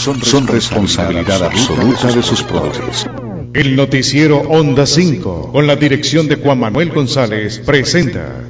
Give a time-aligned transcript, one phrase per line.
[0.00, 3.06] son responsabilidad absoluta de sus productores.
[3.52, 8.49] El noticiero Onda 5, con la dirección de Juan Manuel González, presenta.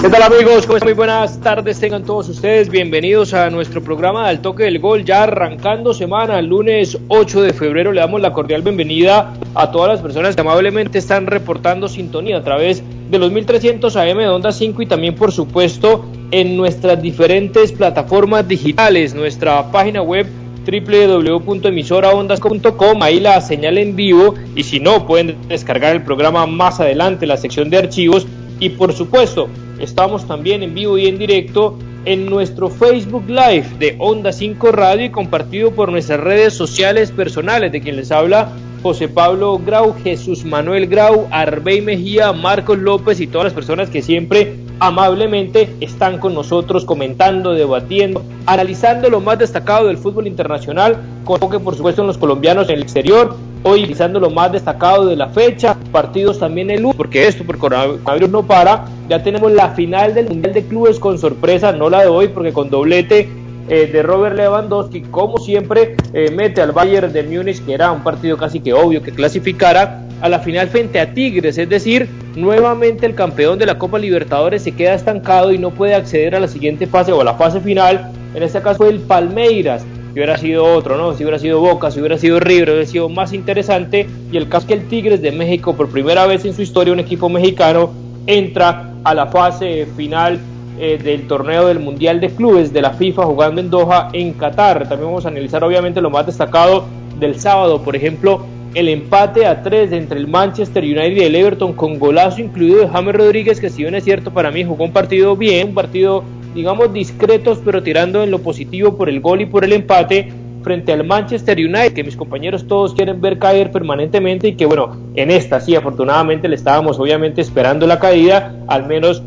[0.00, 0.66] ¿Qué tal amigos?
[0.66, 0.88] ¿Cómo están?
[0.88, 2.68] Muy buenas tardes tengan todos ustedes.
[2.68, 5.06] Bienvenidos a nuestro programa Al Toque del Gol.
[5.06, 10.02] Ya arrancando semana, lunes 8 de febrero, le damos la cordial bienvenida a todas las
[10.02, 14.82] personas que amablemente están reportando sintonía a través de los 1300 AM de Onda 5
[14.82, 20.26] y también por supuesto en nuestras diferentes plataformas digitales, nuestra página web
[20.66, 27.24] www.emisoraondas.com, ahí la señal en vivo y si no pueden descargar el programa más adelante,
[27.26, 28.26] la sección de archivos
[28.60, 33.96] y por supuesto estamos también en vivo y en directo en nuestro Facebook Live de
[33.98, 38.52] Onda 5 Radio y compartido por nuestras redes sociales personales de quien les habla
[38.82, 44.02] José Pablo Grau, Jesús Manuel Grau, Arbey Mejía, Marcos López y todas las personas que
[44.02, 51.40] siempre amablemente están con nosotros comentando, debatiendo, analizando lo más destacado del fútbol internacional, con
[51.50, 55.16] que por supuesto en los colombianos en el exterior, hoy analizando lo más destacado de
[55.16, 59.70] la fecha, partidos también en luz, porque esto por coronavirus no para, ya tenemos la
[59.70, 63.28] final del Mundial de Clubes con sorpresa, no la de hoy porque con doblete
[63.68, 68.04] eh, de Robert Lewandowski, como siempre, eh, mete al Bayern de Múnich, que era un
[68.04, 73.06] partido casi que obvio que clasificara a la final frente a Tigres, es decir, nuevamente
[73.06, 76.48] el campeón de la Copa Libertadores se queda estancado y no puede acceder a la
[76.48, 79.84] siguiente fase o a la fase final, en este caso el Palmeiras,
[80.16, 81.12] si hubiera sido otro, ¿no?
[81.12, 84.06] Si hubiera sido Boca, si hubiera sido River, hubiera sido más interesante.
[84.32, 87.00] Y el caso que el Tigres de México, por primera vez en su historia, un
[87.00, 87.90] equipo mexicano,
[88.26, 90.40] entra a la fase final
[90.78, 94.88] eh, del torneo del Mundial de Clubes de la FIFA jugando en Doha, en Qatar.
[94.88, 96.86] También vamos a analizar obviamente lo más destacado
[97.20, 98.40] del sábado, por ejemplo,
[98.72, 102.88] el empate a tres entre el Manchester United y el Everton con golazo incluido de
[102.88, 106.24] James Rodríguez, que si bien es cierto para mí jugó un partido bien, un partido
[106.56, 110.32] digamos discretos, pero tirando en lo positivo por el gol y por el empate
[110.64, 114.96] frente al Manchester United, que mis compañeros todos quieren ver caer permanentemente y que bueno,
[115.14, 119.22] en esta sí afortunadamente le estábamos obviamente esperando la caída, al menos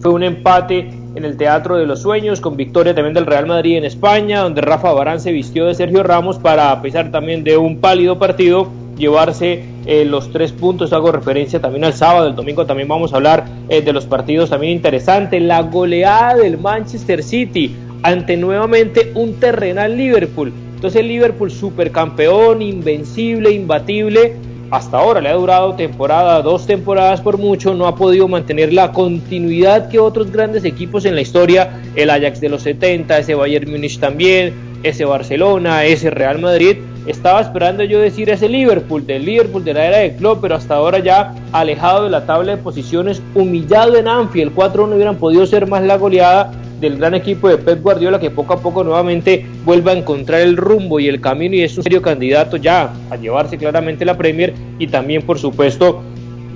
[0.00, 3.76] fue un empate en el Teatro de los Sueños, con victoria también del Real Madrid
[3.76, 7.56] en España, donde Rafa Barán se vistió de Sergio Ramos para, a pesar también de
[7.56, 10.92] un pálido partido, llevarse eh, los tres puntos.
[10.92, 14.50] Hago referencia también al sábado, el domingo también vamos a hablar eh, de los partidos
[14.50, 15.42] también interesantes.
[15.42, 20.52] La goleada del Manchester City ante nuevamente un terrenal Liverpool.
[20.74, 24.34] Entonces Liverpool supercampeón, invencible, imbatible,
[24.72, 28.90] hasta ahora le ha durado temporada, dos temporadas por mucho, no ha podido mantener la
[28.90, 33.70] continuidad que otros grandes equipos en la historia, el Ajax de los 70, ese Bayern
[33.70, 36.78] Múnich también, ese Barcelona, ese Real Madrid.
[37.06, 40.76] Estaba esperando yo decir ese Liverpool, del Liverpool de la era de club, pero hasta
[40.76, 45.44] ahora ya alejado de la tabla de posiciones, humillado en Anfield, 4 no hubieran podido
[45.46, 49.46] ser más la goleada del gran equipo de Pep Guardiola que poco a poco nuevamente
[49.64, 53.16] vuelve a encontrar el rumbo y el camino y es un serio candidato ya a
[53.16, 56.02] llevarse claramente la Premier y también por supuesto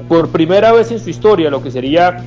[0.09, 2.25] por primera vez en su historia lo que sería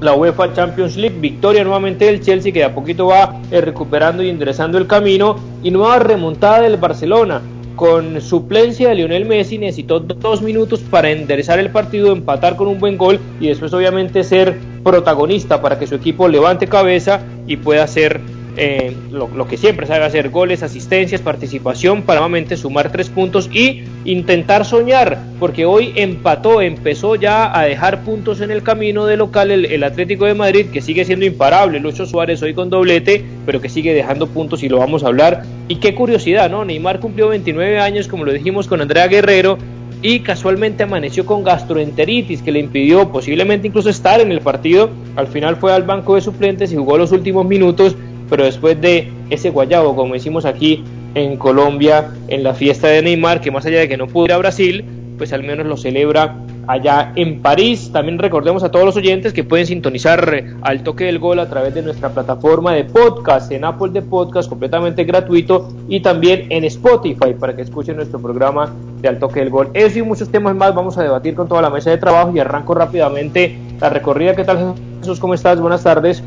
[0.00, 4.22] la UEFA Champions League, victoria nuevamente del Chelsea que de a poquito va eh, recuperando
[4.22, 7.42] y enderezando el camino y nueva remontada del Barcelona.
[7.76, 12.80] Con suplencia de Lionel Messi necesitó dos minutos para enderezar el partido, empatar con un
[12.80, 17.84] buen gol y después obviamente ser protagonista para que su equipo levante cabeza y pueda
[17.84, 18.20] hacer
[18.56, 23.84] eh, lo, que siempre sabe hacer, goles, asistencias, participación, para nuevamente sumar tres puntos y
[24.04, 29.50] intentar soñar, porque hoy empató, empezó ya a dejar puntos en el camino de local
[29.50, 33.68] el, Atlético de Madrid, que sigue siendo imparable, Lucho Suárez hoy con doblete, pero que
[33.68, 35.44] sigue dejando puntos y lo vamos a hablar.
[35.68, 36.64] Y qué curiosidad, ¿no?
[36.64, 39.58] Neymar cumplió 29 años, como lo dijimos con Andrea Guerrero,
[40.02, 44.90] y casualmente amaneció con gastroenteritis que le impidió posiblemente incluso estar en el partido.
[45.16, 47.96] Al final fue al banco de suplentes y jugó los últimos minutos
[48.28, 50.84] pero después de ese guayabo, como decimos aquí
[51.14, 54.32] en Colombia, en la fiesta de Neymar, que más allá de que no pudo ir
[54.32, 54.84] a Brasil,
[55.16, 56.36] pues al menos lo celebra
[56.68, 57.90] allá en París.
[57.92, 61.74] También recordemos a todos los oyentes que pueden sintonizar al toque del gol a través
[61.74, 67.34] de nuestra plataforma de podcast en Apple de Podcast completamente gratuito y también en Spotify
[67.38, 69.70] para que escuchen nuestro programa de Al toque del gol.
[69.74, 72.38] Eso y muchos temas más vamos a debatir con toda la mesa de trabajo y
[72.38, 74.36] arranco rápidamente la recorrida.
[74.36, 75.18] ¿Qué tal Jesús?
[75.18, 75.60] ¿Cómo estás?
[75.60, 76.22] Buenas tardes.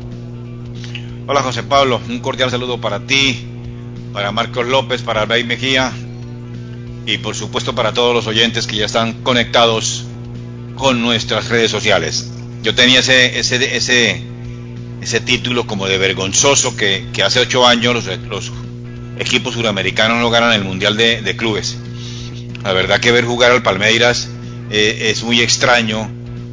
[1.32, 3.42] Hola José Pablo, un cordial saludo para ti,
[4.12, 5.90] para Marcos López, para Rey Mejía
[7.06, 10.04] y por supuesto para todos los oyentes que ya están conectados
[10.76, 12.30] con nuestras redes sociales.
[12.62, 14.22] Yo tenía ese, ese, ese,
[15.00, 18.52] ese título como de vergonzoso que, hace ocho años los,
[19.18, 21.78] equipos suramericanos no ganan el Mundial de, Clubes.
[22.62, 24.28] La verdad que ver jugar al Palmeiras
[24.70, 26.10] eh, es muy extraño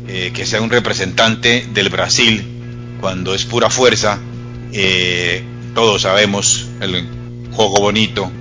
[0.08, 2.46] eh, que sea un representante del Brasil
[3.02, 4.20] cuando es pura fuerza.
[4.72, 5.44] Eh,
[5.74, 7.08] todos sabemos el
[7.52, 8.32] juego bonito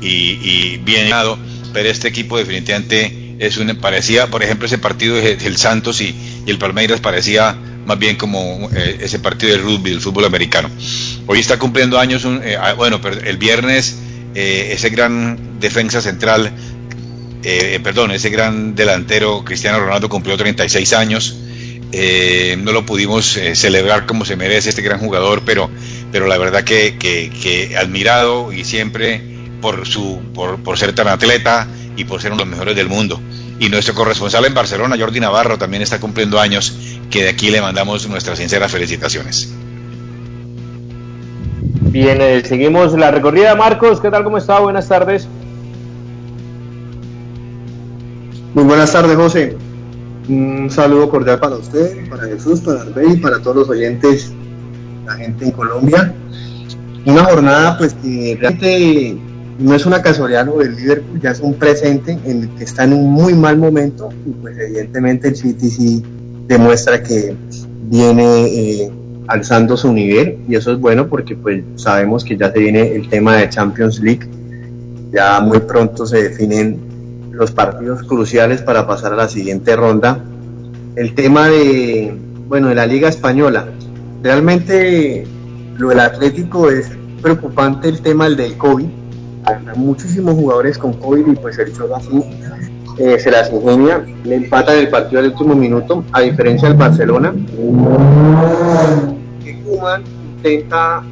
[0.00, 1.38] y, y bien dado,
[1.72, 6.14] pero este equipo definitivamente es un, parecía, por ejemplo, ese partido del Santos y,
[6.46, 7.56] el Palmeiras parecía
[7.86, 10.70] más bien como eh, ese partido del rugby, del fútbol americano.
[11.26, 13.98] Hoy está cumpliendo años, un, eh, ah, bueno, el viernes
[14.34, 16.52] eh, ese gran defensa central,
[17.82, 21.36] perdón, ese gran delantero Cristiano Ronaldo cumplió 36 años.
[21.92, 25.70] No lo pudimos celebrar como se merece este gran jugador, pero,
[26.12, 29.22] pero la verdad que, que, admirado y siempre
[29.60, 31.66] por, su, por, por ser tan atleta,
[32.00, 33.20] y por ser uno de los mejores del mundo.
[33.58, 36.74] Y nuestro corresponsal en Barcelona, Jordi Navarro, también está cumpliendo años,
[37.10, 39.52] que de aquí le mandamos nuestras sinceras felicitaciones.
[41.82, 43.54] Bien, eh, seguimos la recorrida.
[43.54, 44.24] Marcos, ¿qué tal?
[44.24, 44.60] ¿Cómo está?
[44.60, 45.28] Buenas tardes.
[48.54, 49.56] Muy buenas tardes, José.
[50.28, 54.32] Un saludo cordial para usted, para Jesús, para Arbey, para todos los oyentes,
[55.06, 56.14] la gente en Colombia.
[57.06, 59.16] Una jornada pues que realmente
[59.58, 62.84] no es una casualidad lo del Liverpool, ya es un presente en el que está
[62.84, 66.02] en un muy mal momento y pues evidentemente el City sí
[66.46, 67.34] demuestra que
[67.90, 68.90] viene eh,
[69.28, 73.08] alzando su nivel y eso es bueno porque pues sabemos que ya se viene el
[73.08, 74.26] tema de Champions League,
[75.12, 76.89] ya muy pronto se definen
[77.30, 80.22] los partidos cruciales para pasar a la siguiente ronda.
[80.96, 82.14] El tema de,
[82.48, 83.68] bueno, de la Liga Española,
[84.22, 85.26] realmente
[85.78, 86.90] lo del Atlético es
[87.22, 88.86] preocupante el tema del COVID,
[89.76, 92.22] muchísimos jugadores con COVID y pues el Cholo así
[92.98, 97.32] eh, se las ingenia, le empata el partido al último minuto, a diferencia del Barcelona,
[99.42, 100.02] que Kuman
[100.36, 101.02] intenta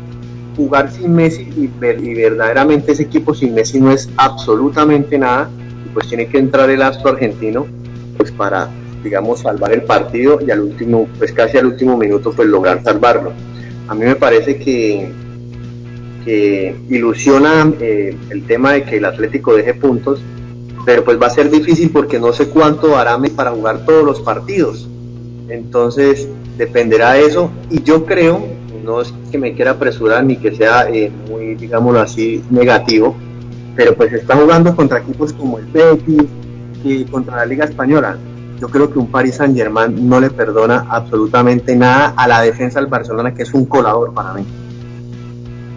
[0.57, 5.49] jugar sin Messi y, verdaderamente ese equipo sin Messi no es absolutamente nada
[5.95, 7.67] pues tiene que entrar el astro argentino
[8.17, 8.69] pues para
[9.03, 13.33] digamos salvar el partido y al último pues casi al último minuto pues lograr salvarlo
[13.89, 15.13] a mí me parece que
[16.89, 20.21] ilusiona eh, el tema de que el Atlético deje puntos,
[20.85, 24.21] pero pues va a ser difícil porque no sé cuánto hará para jugar todos los
[24.21, 24.89] partidos.
[25.49, 28.45] Entonces dependerá de eso y yo creo,
[28.85, 33.17] no es que me quiera apresurar ni que sea eh, muy, digámoslo así, negativo,
[33.79, 36.25] pero pues está jugando contra equipos como el Betis
[36.83, 38.19] y contra la Liga Española.
[38.61, 42.81] Yo creo que un Paris Saint Germain no le perdona absolutamente nada a la defensa
[42.81, 44.45] del Barcelona, que es un colador para mí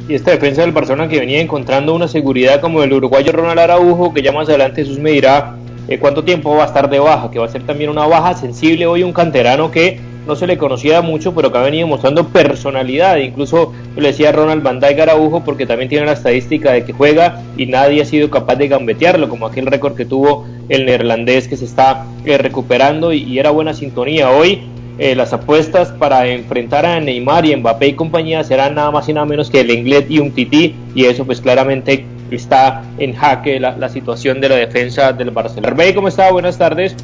[0.10, 4.12] y esta defensa del Barcelona que venía encontrando una seguridad como el uruguayo Ronald Araujo,
[4.12, 5.56] que ya más adelante Jesús me dirá
[5.88, 8.34] eh, cuánto tiempo va a estar de baja, que va a ser también una baja
[8.36, 12.28] sensible hoy un canterano que no se le conocía mucho, pero que ha venido mostrando
[12.28, 13.18] personalidad.
[13.18, 17.42] Incluso le decía Ronald Van Dijk Araujo, porque también tiene la estadística de que juega
[17.58, 21.58] y nadie ha sido capaz de gambetearlo, como aquel récord que tuvo el neerlandés que
[21.58, 24.30] se está eh, recuperando y, era buena sintonía.
[24.30, 24.62] Hoy
[25.00, 29.14] eh, las apuestas para enfrentar a Neymar y Mbappé y compañía serán nada más y
[29.14, 33.60] nada menos que el Inglés y un Tití y eso pues claramente está en jaque
[33.60, 35.76] la, situación de la defensa del Barcelona.
[35.94, 36.32] ¿cómo está?
[36.32, 36.96] Buenas tardes.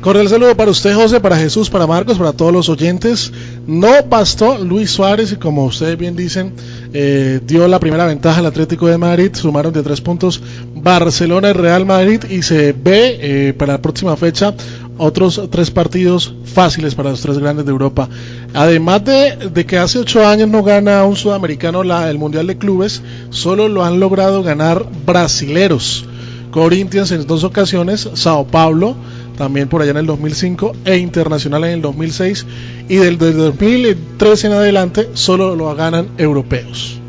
[0.00, 3.32] Cordial saludo para usted, José, para Jesús, para Marcos, para todos los oyentes.
[3.66, 6.52] No bastó Luis Suárez y como ustedes bien dicen,
[6.92, 9.30] eh, dio la primera ventaja al Atlético de Madrid.
[9.34, 10.40] Sumaron de tres puntos
[10.74, 14.54] Barcelona y Real Madrid y se ve eh, para la próxima fecha
[14.98, 18.08] otros tres partidos fáciles para los tres grandes de Europa.
[18.54, 23.68] Además de, que hace ocho años no gana un sudamericano el Mundial de Clubes, solo
[23.68, 26.04] lo han logrado ganar brasileros.
[26.50, 28.96] Corinthians en dos ocasiones, Sao Paulo
[29.36, 32.46] también por allá en el 2005 e Internacional en el 2006
[32.88, 37.00] y del, del 2013 en adelante solo lo ganan europeos.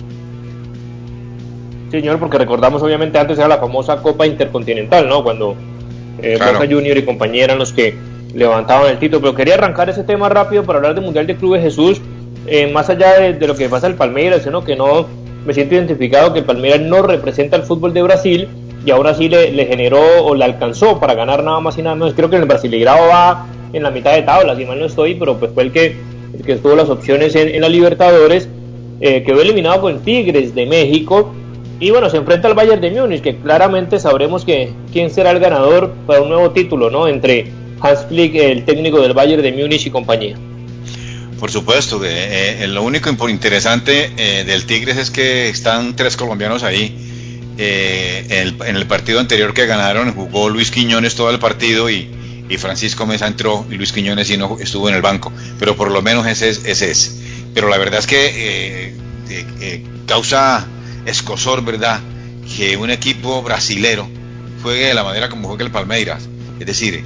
[1.92, 5.24] Señor, porque recordamos obviamente antes era la famosa Copa Intercontinental, ¿no?
[5.24, 5.56] Cuando
[6.22, 6.38] eh,
[6.70, 7.96] Junior y compañía eran los que
[8.34, 9.22] levantaban el título.
[9.22, 12.02] Pero quería arrancar ese tema rápido para hablar del Mundial de Clubes Jesús,
[12.46, 15.08] eh, más allá de, lo que pasa el Palmeiras, sino que no
[15.46, 18.48] me siento identificado que el Palmeiras no representa el fútbol de Brasil,
[18.86, 22.14] y ahora sí le, generó o le alcanzó para ganar nada más y nada menos.
[22.14, 25.16] Creo que en el Brasileirao va en la mitad de tabla, si mal no estoy,
[25.16, 25.96] pero pues fue el que,
[26.38, 28.48] el que tuvo las opciones en, en la Libertadores.
[29.00, 31.32] Eh, quedó eliminado con Tigres de México
[31.80, 35.40] y bueno, se enfrenta al Bayern de Múnich, que claramente sabremos que quién será el
[35.40, 37.08] ganador para un nuevo título, ¿no?
[37.08, 40.36] Entre Hans Flick, el técnico del Bayern de Múnich y compañía.
[41.40, 46.64] Por supuesto, eh, eh, lo único interesante eh, del Tigres es que están tres colombianos
[46.64, 46.96] ahí.
[47.58, 51.90] Eh, en el, en, el, partido anterior que ganaron jugó Luis Quiñones todo el partido
[51.90, 52.08] y,
[52.48, 55.32] y, Francisco Mesa entró y Luis Quiñones y no estuvo en el banco.
[55.60, 56.66] Pero por lo menos ese es.
[56.66, 57.20] Ese es.
[57.54, 58.94] Pero la verdad es que
[60.06, 60.68] causa
[61.06, 62.00] escosor, ¿verdad?
[62.56, 64.08] Que un equipo brasilero
[64.62, 66.28] juegue de la manera como juega el Palmeiras.
[66.60, 67.04] Es decir,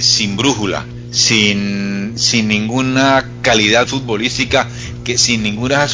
[0.00, 4.68] sin brújula sin, sin ninguna calidad futbolística,
[5.04, 5.86] que sin ninguna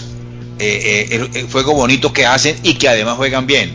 [0.59, 3.73] eh, eh, el, juego bonito que hacen y que además juegan bien.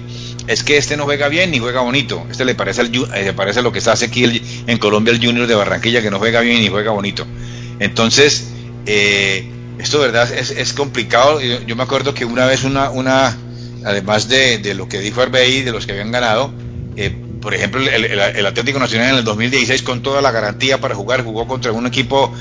[0.47, 2.25] Es que este no juega bien ni juega bonito.
[2.29, 5.13] Este le parece, el, eh, le parece lo que se hace aquí el, en Colombia
[5.13, 7.25] el Junior de Barranquilla, que no juega bien ni juega bonito.
[7.79, 8.49] Entonces,
[8.85, 9.47] eh,
[9.79, 11.39] esto verdad es, es complicado.
[11.41, 13.37] Yo, me acuerdo que una vez una, una
[13.85, 16.51] además de, de lo que dijo Arbey, de los que habían ganado,
[16.95, 20.95] eh, por ejemplo, el, el, Atlético Nacional en el 2016 con toda la garantía para
[20.95, 22.33] jugar, jugó contra un equipo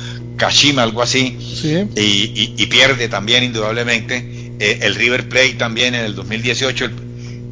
[0.42, 1.86] Kashima, algo así, sí.
[1.94, 4.16] y, y, y, pierde también indudablemente.
[4.58, 6.90] Eh, el River Plate también en el 2018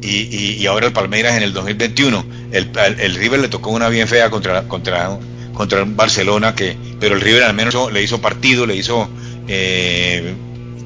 [0.01, 2.25] y, y, ahora el Palmeiras en el 2021.
[2.51, 2.69] El,
[2.99, 5.17] el, River le tocó una bien fea contra, contra,
[5.53, 9.09] contra Barcelona, que, pero el River al menos le hizo partido, le hizo,
[9.47, 10.33] eh,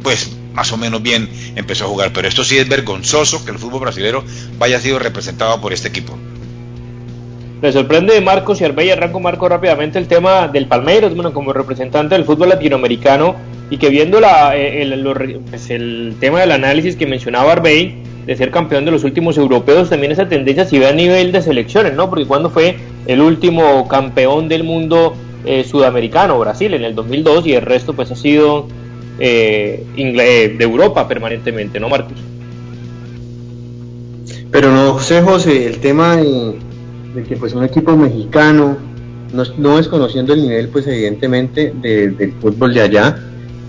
[0.03, 2.13] pues más o menos bien empezó a jugar.
[2.13, 4.23] Pero esto sí es vergonzoso que el fútbol brasileño
[4.59, 6.15] vaya sido representado por este equipo.
[7.65, 12.13] Me sorprende Marcos y Arbey, arranco Marco rápidamente el tema del Palmeiras, bueno, como representante
[12.13, 13.33] del fútbol latinoamericano
[13.71, 14.19] y que viendo
[14.53, 17.95] eh, pues el, tema del análisis que mencionaba Arbey,
[18.27, 21.41] de ser campeón de los últimos europeos, también esa tendencia se ve a nivel de
[21.41, 22.07] selecciones, ¿no?
[22.07, 22.75] Porque cuando fue
[23.07, 28.11] el último campeón del mundo eh, sudamericano, Brasil, en el 2002, y el resto pues
[28.11, 28.67] ha sido
[29.17, 32.19] eh, de Europa permanentemente, ¿no, Marcos?
[34.51, 36.53] Pero no sé, José, el tema de
[37.15, 38.77] de que pues un equipo mexicano,
[39.33, 43.17] no, no desconociendo el nivel pues evidentemente de, del fútbol de allá,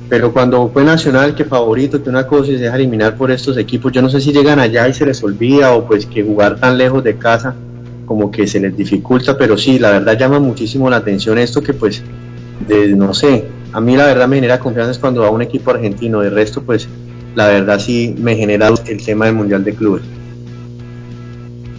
[0.08, 3.92] pero cuando fue Nacional que favorito, que una cosa y se eliminar por estos equipos,
[3.92, 6.76] yo no sé si llegan allá y se les olvida o pues que jugar tan
[6.78, 7.54] lejos de casa
[8.04, 11.74] como que se les dificulta, pero sí, la verdad llama muchísimo la atención esto que
[11.74, 12.02] pues,
[12.68, 15.70] de, no sé, a mí la verdad me genera confianza es cuando va un equipo
[15.72, 16.88] argentino, de resto pues
[17.34, 20.02] la verdad sí me genera el tema del Mundial de Clubes.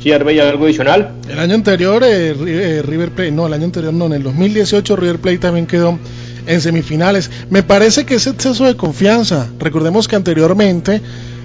[0.02, 1.12] Sí, Arbey, ¿algo adicional?
[1.30, 4.96] El año anterior, eh, eh, River Plate, no, el año anterior no, en el 2018
[4.96, 5.98] River Plate también quedó
[6.46, 7.30] en semifinales.
[7.50, 9.48] Me parece que es exceso de confianza.
[9.60, 11.02] Recordemos que anteriormente,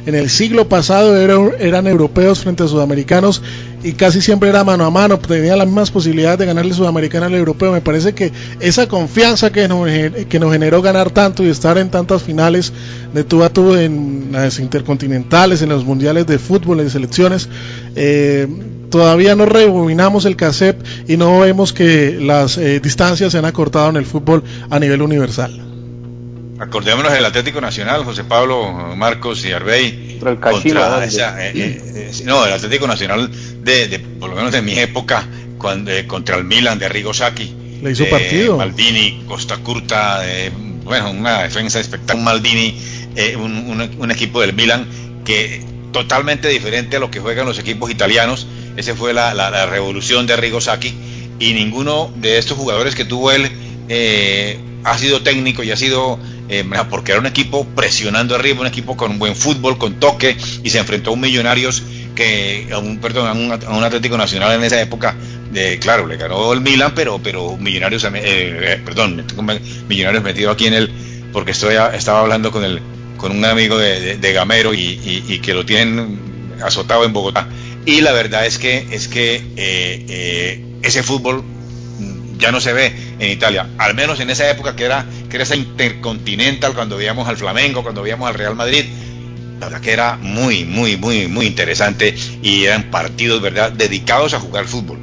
[0.07, 3.43] en el siglo pasado, era, eran europeos frente a sudamericanos
[3.85, 7.35] y casi siempre era mano a mano, tenía las mismas posibilidades de ganarle sudamericano al
[7.35, 7.73] europeo.
[7.73, 9.89] Me parece que esa confianza que nos,
[10.29, 12.73] que nos generó ganar tanto y estar en tantas finales
[13.13, 17.49] de tú a tú en las intercontinentales, en los mundiales de fútbol, en selecciones,
[17.97, 18.47] eh,
[18.91, 23.91] todavía no rebobinamos el cassette y no vemos que las eh, distancias se han acortado
[23.91, 25.73] en el fútbol a nivel universal.
[26.63, 30.21] Acordémonos del Atlético Nacional, José Pablo, Marcos y Arbey.
[30.25, 33.29] El contra esa, eh, eh, no, el Atlético Nacional
[33.65, 35.27] de, de, por lo menos de mi época,
[35.59, 37.53] cuando, eh, contra el Milan de Arrigo Sacchi.
[37.83, 38.59] Le hizo partido.
[38.59, 40.23] Maldini, Costa Curta,
[40.85, 42.25] bueno, una defensa espectacular.
[42.25, 42.79] Maldini,
[43.39, 44.87] un, un, un equipo del Milan
[45.25, 48.47] que totalmente diferente a lo que juegan los equipos italianos.
[48.77, 50.95] Esa fue la, la, revolución de Arrigo Sacchi
[51.39, 53.51] y ninguno de estos jugadores que tuvo él
[53.89, 56.19] eh, ha sido técnico y ha sido
[56.49, 60.71] eh, porque era un equipo presionando arriba, un equipo con buen fútbol, con toque y
[60.71, 61.83] se enfrentó a un Millonarios
[62.15, 65.15] que a un perdón a un, Atlético Nacional en esa época
[65.51, 69.25] de claro le ganó el Milan pero pero Millonarios eh, perdón
[69.89, 70.91] Millonarios metido aquí en el
[71.33, 72.83] porque estoy estaba hablando con el
[73.23, 76.19] con un amigo de, de, Gamero y, y, y, que lo tienen
[76.63, 77.49] azotado en Bogotá.
[77.87, 81.45] Y la verdad es que, es que eh, eh, ese fútbol
[82.37, 85.45] ya no se ve en Italia, al menos en esa época que era, que era
[85.45, 88.87] esa intercontinental, cuando veíamos al Flamengo, cuando veíamos al Real Madrid,
[89.61, 94.41] la verdad que era muy, muy, muy, muy interesante y eran partidos, ¿verdad?, dedicados a
[94.41, 94.99] jugar fútbol.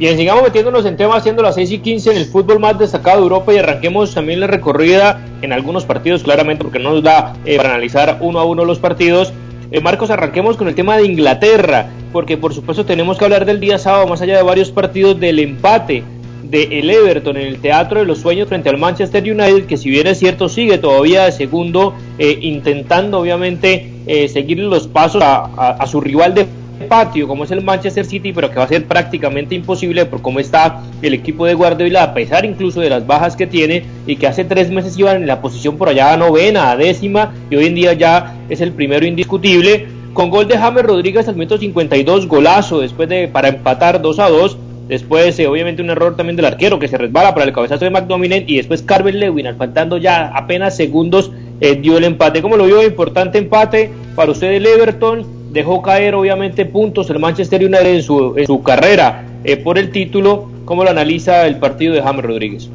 [0.00, 3.18] Bien, sigamos metiéndonos en temas, siendo las 6 y 15 en el fútbol más destacado
[3.18, 7.34] de Europa y arranquemos también la recorrida en algunos partidos, claramente, porque no nos da
[7.44, 9.30] eh, para analizar uno a uno los partidos.
[9.70, 13.60] Eh, Marcos, arranquemos con el tema de Inglaterra, porque por supuesto tenemos que hablar del
[13.60, 16.02] día sábado, más allá de varios partidos, del empate
[16.44, 19.90] de el Everton en el Teatro de los Sueños frente al Manchester United, que si
[19.90, 25.44] bien es cierto sigue todavía de segundo, eh, intentando obviamente eh, seguir los pasos a,
[25.44, 26.46] a, a, su rival de
[26.80, 30.40] patio como es el Manchester City, pero que va a ser prácticamente imposible por cómo
[30.40, 34.26] está el equipo de Guardiola, a pesar incluso de las bajas que tiene y que
[34.26, 37.66] hace tres meses iban en la posición por allá a novena, a décima y hoy
[37.66, 39.86] en día ya es el primero indiscutible.
[40.12, 44.28] Con gol de James Rodríguez al minuto 52, golazo después de para empatar 2 a
[44.28, 44.58] 2.
[44.88, 47.92] Después, eh, obviamente, un error también del arquero que se resbala para el cabezazo de
[47.92, 48.44] McDominay.
[48.48, 52.42] Y después, Carmen Lewin, al faltando ya apenas segundos, eh, dio el empate.
[52.42, 55.39] Como lo vio, importante empate para usted el Everton.
[55.52, 59.90] Dejó caer, obviamente, puntos el Manchester United en su, en su carrera eh, por el
[59.90, 60.50] título.
[60.64, 62.70] ¿Cómo lo analiza el partido de James Rodríguez?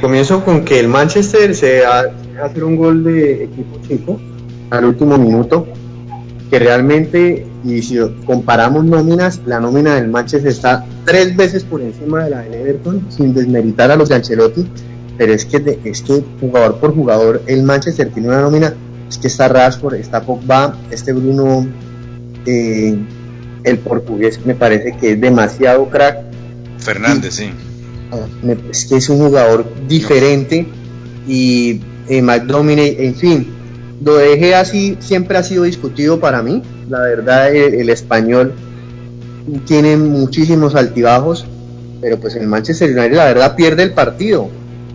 [0.00, 4.20] comienzo con que el Manchester se hace un gol de equipo chico
[4.70, 5.66] al último minuto
[6.50, 12.24] que realmente, y si comparamos nóminas, la nómina del Manchester está tres veces por encima
[12.24, 14.66] de la del Everton, sin desmeritar a los de Ancelotti,
[15.18, 18.74] pero es que, es que jugador por jugador, el Manchester tiene una nómina,
[19.08, 21.66] es que está Rashford, está Pogba, este Bruno,
[22.46, 22.98] eh,
[23.64, 26.18] el portugués, me parece que es demasiado crack.
[26.78, 27.50] Fernández, sí.
[28.12, 28.26] Ah,
[28.70, 30.66] es que es un jugador diferente
[31.26, 33.46] y eh, McDominay, en fin,
[34.04, 36.62] lo dejé así siempre ha sido discutido para mí.
[36.88, 38.54] La verdad, el, español
[39.66, 41.46] tiene muchísimos altibajos,
[42.00, 44.48] pero pues el Manchester United la verdad pierde el partido.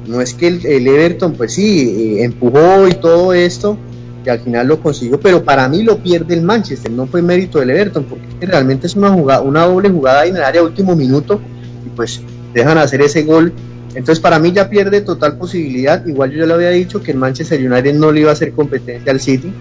[0.07, 3.77] No es que el, Everton, pues sí, eh, empujó y todo esto,
[4.25, 7.59] y al final lo consiguió, pero para mí lo pierde el Manchester, no fue mérito
[7.59, 11.41] del Everton, porque realmente es una, doble jugada en el área último minuto,
[11.85, 12.21] y pues
[12.53, 13.53] dejan hacer ese gol
[13.95, 16.05] entonces para mí ya pierde total posibilidad.
[16.05, 18.51] Igual yo ya le había dicho que el Manchester United no le iba a hacer
[18.53, 19.53] competencia al City.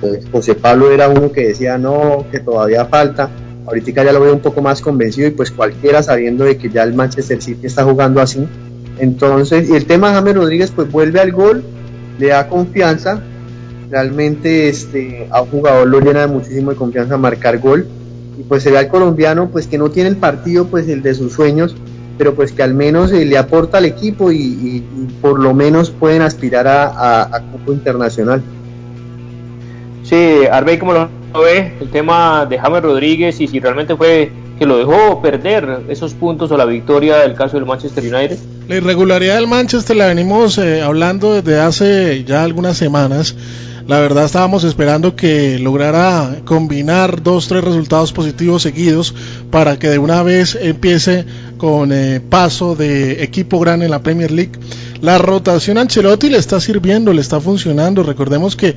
[0.00, 3.28] Pues José Pablo era uno que decía no, que todavía falta.
[3.66, 6.82] Ahorita ya lo veo un poco más convencido y pues cualquiera sabiendo de que ya
[6.82, 8.46] el Manchester City está jugando así.
[8.98, 11.62] Entonces, y el tema de James Rodríguez pues vuelve al gol,
[12.18, 13.22] le da confianza.
[13.94, 17.86] Realmente este, a un jugador lo llena de muchísimo de confianza marcar gol.
[18.36, 21.14] Y pues se ve al colombiano pues que no tiene el partido pues el de
[21.14, 21.76] sus sueños
[22.18, 24.84] pero pues que al menos eh, le aporta al equipo y,
[25.20, 28.42] por lo menos pueden aspirar a, a, Cupo Internacional.
[30.04, 31.08] Sí, Arbey, ¿cómo lo
[31.40, 31.74] ve?
[31.80, 36.50] El tema de James Rodríguez y si realmente fue que lo dejó perder esos puntos
[36.52, 38.38] o la victoria del caso del Manchester United.
[38.68, 43.34] La irregularidad del Manchester la venimos eh, hablando desde hace ya algunas semanas.
[43.86, 49.14] La verdad estábamos esperando que lograra combinar dos, tres resultados positivos seguidos
[49.50, 51.26] para que de una vez empiece
[51.58, 54.52] con eh, paso de equipo grande en la Premier League.
[55.02, 58.02] La rotación Ancelotti le está sirviendo, le está funcionando.
[58.02, 58.74] Recordemos que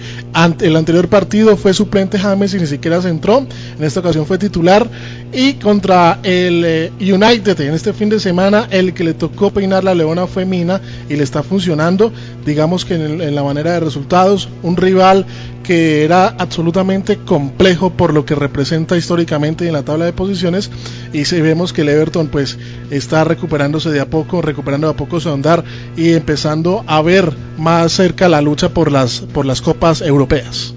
[0.59, 3.47] el anterior partido fue suplente James y ni siquiera se entró.
[3.77, 4.89] En esta ocasión fue titular.
[5.33, 9.83] Y contra el eh, United en este fin de semana, el que le tocó peinar
[9.83, 12.13] la leona fue Mina y le está funcionando.
[12.45, 15.25] Digamos que en, la manera de resultados, un rival
[15.63, 20.71] que era absolutamente complejo por lo que representa históricamente en la tabla de posiciones
[21.11, 22.57] y si vemos que el Everton pues
[22.89, 25.65] está recuperándose de a poco, recuperando de a poco su andar
[25.97, 30.76] y empezando a ver más cerca la lucha por las por las copas europeas.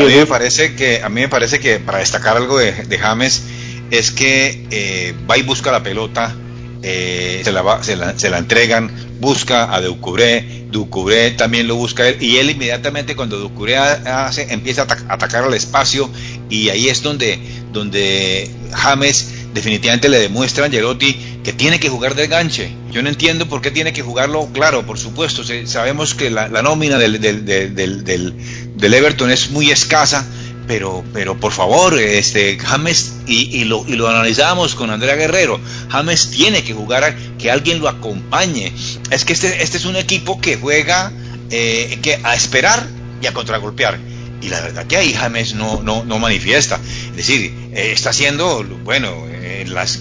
[0.00, 3.42] A mí me parece que a mí me parece que para destacar algo de, James
[3.90, 6.34] es que eh, va y busca la pelota,
[6.82, 12.06] eh, se, la se, la, se la entregan, busca a Ducuré, Ducuré también lo busca
[12.08, 16.10] él, y él inmediatamente cuando Ducuré hace, empieza a atacar al espacio,
[16.50, 17.38] y ahí es donde,
[17.72, 22.72] donde James definitivamente le demuestra a Angelotti que tiene que jugar de enganche.
[22.90, 26.98] Yo no entiendo por qué tiene que jugarlo, claro, por supuesto, sabemos que la, nómina
[26.98, 28.34] del, del, del,
[28.76, 30.26] del Everton es muy escasa,
[30.68, 35.58] pero, pero por favor, este James, y, lo, y lo analizábamos con Andrea Guerrero,
[35.88, 38.72] James tiene que jugar a que alguien lo acompañe.
[39.10, 41.10] Es que este, este es un equipo que juega
[41.50, 42.86] eh, que a esperar
[43.22, 43.98] y a contragolpear.
[44.40, 46.78] Y la verdad que ahí James no, no, no manifiesta.
[47.10, 49.26] Es decir, eh, está haciendo, bueno,
[49.66, 50.00] las,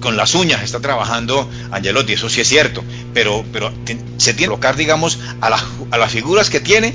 [0.00, 3.72] con las uñas está trabajando Angelotti, eso sí es cierto, pero, pero
[4.16, 5.48] se tiene que colocar, digamos, a,
[5.90, 6.94] a las figuras que tiene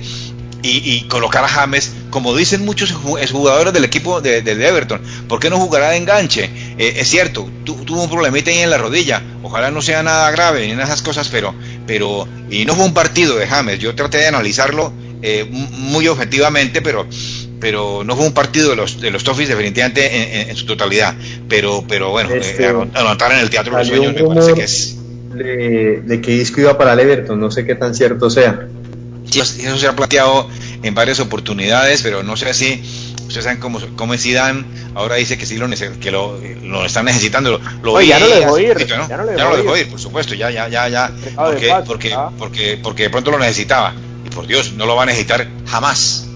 [0.63, 5.59] y, colocar a James, como dicen muchos jugadores del equipo de, Everton, ¿por qué no
[5.59, 6.49] jugará de enganche?
[6.77, 10.65] Eh, es cierto, tuvo un problemita ahí en la rodilla, ojalá no sea nada grave
[10.65, 11.53] ni en esas cosas, pero,
[11.86, 16.81] pero, y no fue un partido de James, yo traté de analizarlo eh, muy objetivamente,
[16.81, 17.07] pero,
[17.63, 21.15] pero no fue un partido de los de los Toffees definitivamente en, su totalidad,
[21.47, 24.63] pero, pero bueno, eh, este, anotar en el Teatro de los Sueños me parece que
[24.63, 24.97] es...
[25.34, 28.67] De, de que Isco iba para el Everton, no sé qué tan cierto sea.
[29.34, 30.49] Eso se ha planteado
[30.84, 32.84] en varias oportunidades, pero no sé si
[33.28, 35.69] ustedes saben cómo, cómo es Zidane, ahora dice que sí lo,
[36.02, 37.62] que lo, lo están necesitando.
[37.82, 40.67] Lo, ya no lo dejó ir, ya no, lo dejó ir, por supuesto, ya, ya,
[40.67, 43.93] ya, ya, porque, porque, porque, porque de pronto lo necesitaba,
[44.26, 46.28] y por Dios, no lo va a necesitar jamás.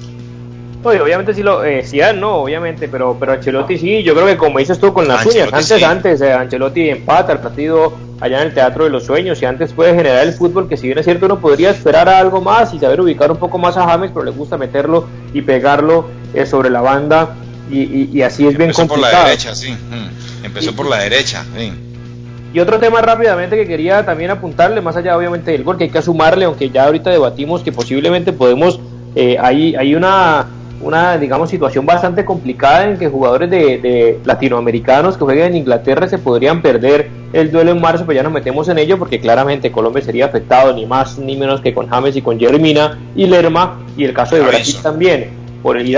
[0.87, 1.83] Obviamente sí lo, eh,
[2.15, 5.51] no, obviamente, pero, pero Ancelotti sí, yo creo que como dices tú con las uñas,
[5.51, 9.45] antes, antes, eh, Ancelotti empata el partido allá en el Teatro de los Sueños y
[9.45, 12.41] antes puede generar el fútbol que si bien es cierto uno podría esperar a algo
[12.41, 16.07] más y saber ubicar un poco más a James, pero le gusta meterlo y pegarlo
[16.33, 17.35] eh, sobre la banda
[17.69, 20.45] y, así es bien Empezó por la derecha, sí, mm.
[20.45, 21.73] empezó por la derecha, sí.
[22.53, 25.89] Y otro tema rápidamente que quería también apuntarle, más allá obviamente del gol, que hay
[25.89, 28.79] que sumarle, aunque ya ahorita debatimos que posiblemente podemos,
[29.15, 30.47] eh, hay, hay una
[30.81, 36.17] una, digamos, situación bastante complicada en que jugadores de, latinoamericanos que jueguen en Inglaterra se
[36.17, 40.03] podrían perder el duelo en marzo, pero ya nos metemos en ello porque claramente Colombia
[40.03, 44.03] sería afectado ni más ni menos que con James y con Jeremina y Lerma y
[44.03, 45.29] el caso de Brasil también
[45.61, 45.97] por el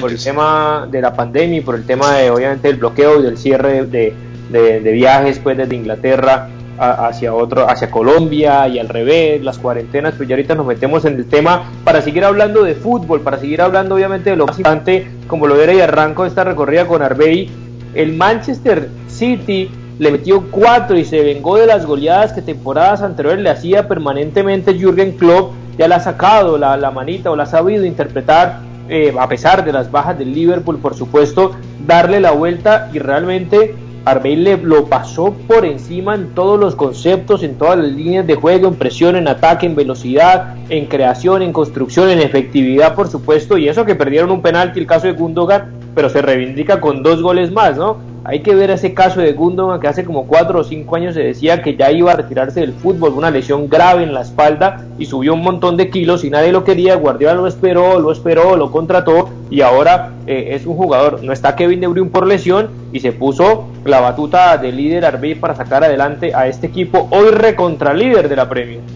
[0.00, 3.22] por el tema de la pandemia y por el tema de obviamente del bloqueo y
[3.22, 4.12] del cierre de,
[4.50, 10.14] de, de viajes pues desde Inglaterra hacia otro, hacia Colombia y al revés, las cuarentenas,
[10.16, 13.62] pues ya ahorita nos metemos en el tema para seguir hablando de fútbol, para seguir
[13.62, 17.50] hablando obviamente de lo más importante, como lo era y arranco esta recorrida con Arbey,
[17.94, 23.42] el Manchester City le metió cuatro y se vengó de las goleadas que temporadas anteriores
[23.42, 27.46] le hacía permanentemente Jürgen Klopp, ya la ha sacado la, la manita o la ha
[27.46, 31.52] sabido interpretar eh, a pesar de las bajas del Liverpool, por supuesto,
[31.86, 33.74] darle la vuelta y realmente
[34.06, 38.36] Arbey le lo pasó por encima en todos los conceptos, en todas las líneas de
[38.36, 43.58] juego, en presión, en ataque, en velocidad, en creación, en construcción, en efectividad, por supuesto,
[43.58, 47.20] y eso que perdieron un penalti, el caso de Gundogan, pero se reivindica con dos
[47.20, 47.96] goles más, ¿no?
[48.28, 51.22] Hay que ver ese caso de Gundogan que hace como cuatro o cinco años se
[51.22, 55.06] decía que ya iba a retirarse del fútbol, una lesión grave en la espalda y
[55.06, 56.96] subió un montón de kilos y nadie lo quería.
[56.96, 61.22] Guardiola lo esperó, lo esperó, lo contrató y ahora eh, es un jugador.
[61.22, 65.36] No está Kevin De Bruyne por lesión y se puso la batuta de líder Arbey
[65.36, 68.95] para sacar adelante a este equipo hoy recontra líder de la Premier.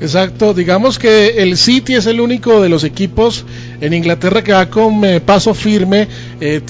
[0.00, 3.44] Exacto, digamos que el City es el único de los equipos
[3.80, 6.08] en Inglaterra que va con eh, paso firme,
[6.40, 6.60] eh,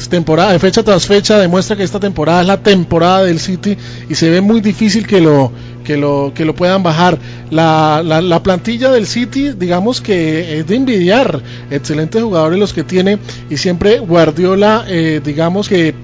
[0.58, 3.76] fecha tras fecha, demuestra que esta temporada es la temporada del City
[4.08, 5.50] y se ve muy difícil que lo,
[5.84, 7.18] que lo, que lo puedan bajar.
[7.50, 13.18] La, la, plantilla del City, digamos que es de envidiar, excelentes jugadores los que tiene
[13.48, 15.94] y siempre Guardiola, eh, digamos que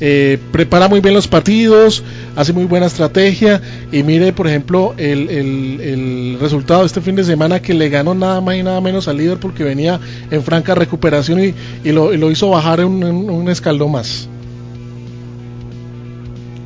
[0.00, 2.04] eh, prepara muy bien los partidos,
[2.36, 7.24] hace muy buena estrategia y mire por ejemplo el, el, resultado de este fin de
[7.24, 9.98] semana que le ganó nada más y nada menos al líder porque venía
[10.30, 14.28] en franca recuperación y, y, lo, lo, hizo bajar un, un, escaldón más.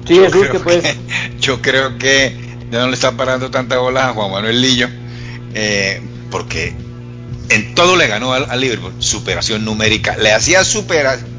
[0.06, 0.96] Sí, yo, creo que, pues...
[1.40, 2.36] yo creo que
[2.70, 4.88] ya no le está parando tanta bola a Juan Manuel Lillo
[5.54, 6.74] eh, porque
[7.48, 11.31] en todo le ganó al, al Liverpool, superación numérica, le hacía superar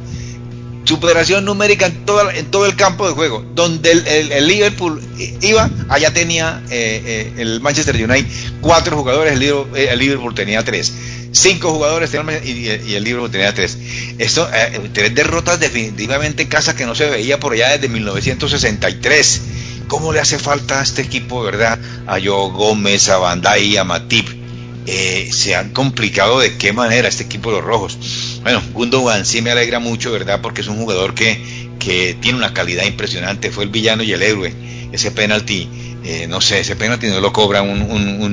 [0.86, 3.44] superación numérica en, toda, en todo el campo de juego.
[3.56, 5.02] Donde el, Liverpool
[5.42, 8.26] iba, allá tenía eh, eh, el Manchester United
[8.62, 10.94] cuatro jugadores, el Liverpool, tenía tres.
[11.32, 12.12] Cinco jugadores
[12.44, 13.78] y, el Liverpool tenía tres.
[14.20, 19.42] Esto, eh, tres derrotas definitivamente en casa que no se veía por allá desde 1963.
[19.88, 21.80] ¿Cómo le hace falta a este equipo, verdad?
[22.08, 24.43] A Joe Gómez, a Bandai, a Matip
[24.86, 27.98] eh, se han complicado de qué manera este equipo de los rojos.
[28.42, 30.42] Bueno, Gundogan sí me alegra mucho, ¿verdad?
[30.42, 34.22] Porque es un jugador que, que tiene una calidad impresionante, fue el villano y el
[34.22, 34.54] héroe.
[34.92, 35.70] Ese penalti,
[36.04, 37.82] eh, no sé, ese penalti no lo cobra un,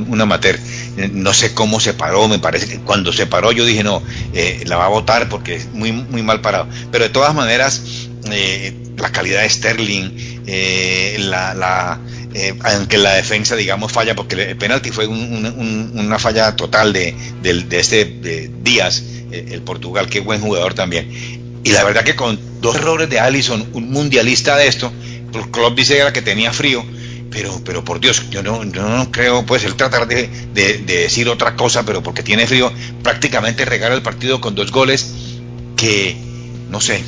[0.09, 0.59] un, amateur.
[0.97, 4.03] Eh, no sé cómo se paró, me parece que cuando se paró yo dije, no,
[4.65, 6.69] la va a votar porque es muy, muy mal parado.
[6.91, 8.09] Pero de todas maneras,
[8.97, 10.11] la calidad de Sterling,
[11.31, 12.01] la, la
[12.35, 17.15] eh, aunque la defensa, digamos, falla, porque el penalti fue una falla total de,
[17.71, 21.11] este Díaz, eh, el Portugal, qué buen jugador también.
[21.63, 24.93] Y la verdad que con dos errores de Allison, un mundialista de esto,
[25.33, 26.85] pues Klopp dice que tenía frío,
[27.31, 31.85] pero, pero por Dios, yo no, no creo, pues él tratar de, decir otra cosa,
[31.85, 35.15] pero porque tiene frío, prácticamente regala el partido con dos goles
[35.77, 36.17] que,
[36.71, 37.03] no sé,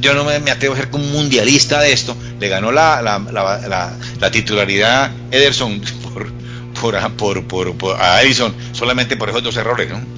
[0.00, 2.16] yo no me, atrevo a ser como un mundialista de esto.
[2.38, 5.80] Le ganó la, la, titularidad Ederson
[6.80, 10.16] por, por, por, a Edison solamente por esos dos errores, ¿no?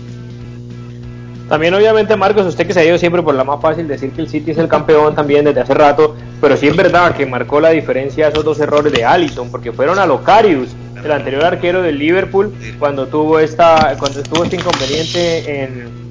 [1.49, 4.21] También obviamente Marcos, usted que se ha ido siempre por la más fácil decir que
[4.21, 7.59] el City es el campeón también desde hace rato, pero sí es verdad que marcó
[7.59, 10.69] la diferencia esos dos errores de Allison, porque fueron a Locarius,
[11.03, 16.08] el anterior arquero del Liverpool, cuando tuvo esta, cuando estuvo este inconveniente en,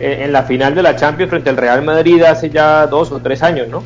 [0.00, 3.42] en la final de la Champions frente al Real Madrid hace ya dos o tres
[3.42, 3.82] años, ¿no?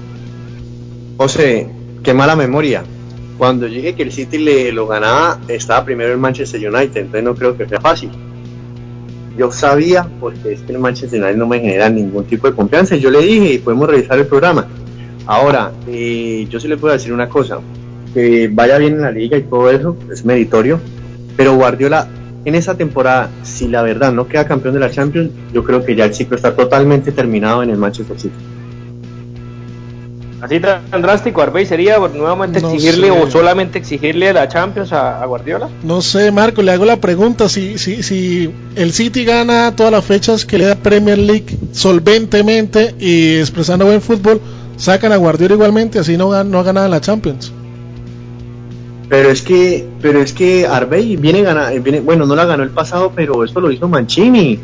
[1.17, 1.69] José,
[2.03, 2.83] qué mala memoria.
[3.37, 7.35] Cuando dije que el City le lo ganaba, estaba primero el Manchester United, entonces no
[7.35, 8.11] creo que sea fácil.
[9.37, 12.95] Yo sabía, porque es que el Manchester United no me genera ningún tipo de confianza.
[12.95, 14.69] Yo le dije, y podemos revisar el programa.
[15.27, 17.59] Ahora, eh, yo sí le puedo decir una cosa,
[18.13, 20.79] que vaya bien en la liga y todo eso, es meritorio,
[21.37, 22.07] pero Guardiola
[22.45, 25.95] en esa temporada, si la verdad no queda campeón de la Champions, yo creo que
[25.97, 28.35] ya el ciclo está totalmente terminado en el Manchester City.
[30.43, 33.11] Así tan drástico, Arbey, sería nuevamente No exigirle sé.
[33.13, 35.71] o solamente exigirle la Champions a, a Guardiola.
[35.83, 37.49] No sé, Marco, le hago la pregunta.
[37.49, 42.95] Si, si, si el City gana todas las fechas que le da Premier League solventemente
[42.99, 44.39] y expresando buen fútbol,
[44.77, 47.51] sacan a Guardiola igualmente, así no, no ha ganado la Champions.
[49.09, 52.63] Pero es que, pero es que Arbey viene gana, eh, viene, bueno, no la ganó
[52.63, 54.59] el pasado, pero eso lo hizo Mancini.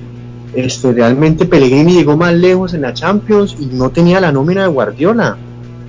[0.54, 4.68] Este, realmente Pellegrini llegó más lejos en la Champions y no tenía la nómina de
[4.68, 5.36] Guardiola.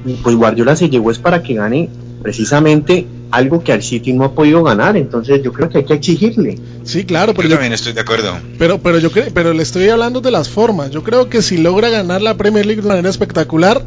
[0.05, 1.89] Y pues Guardiola se llegó es para que gane
[2.21, 4.97] precisamente algo que al City no ha podido ganar.
[4.97, 6.59] Entonces yo creo que hay que exigirle.
[6.83, 8.37] Sí, claro, pero Yo yo, también estoy de acuerdo.
[8.59, 10.91] pero, pero yo creo, pero le estoy hablando de las formas.
[10.91, 13.81] Yo creo que si logra ganar la Premier League de manera espectacular,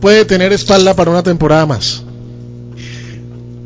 [0.00, 2.04] puede tener espalda para una temporada más.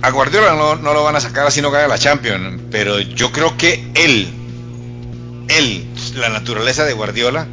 [0.03, 3.33] A Guardiola no, no lo van a sacar así no gana la Champions, pero yo
[3.33, 4.29] creo que él,
[5.49, 5.85] él,
[6.17, 7.47] la naturaleza de Guardiola,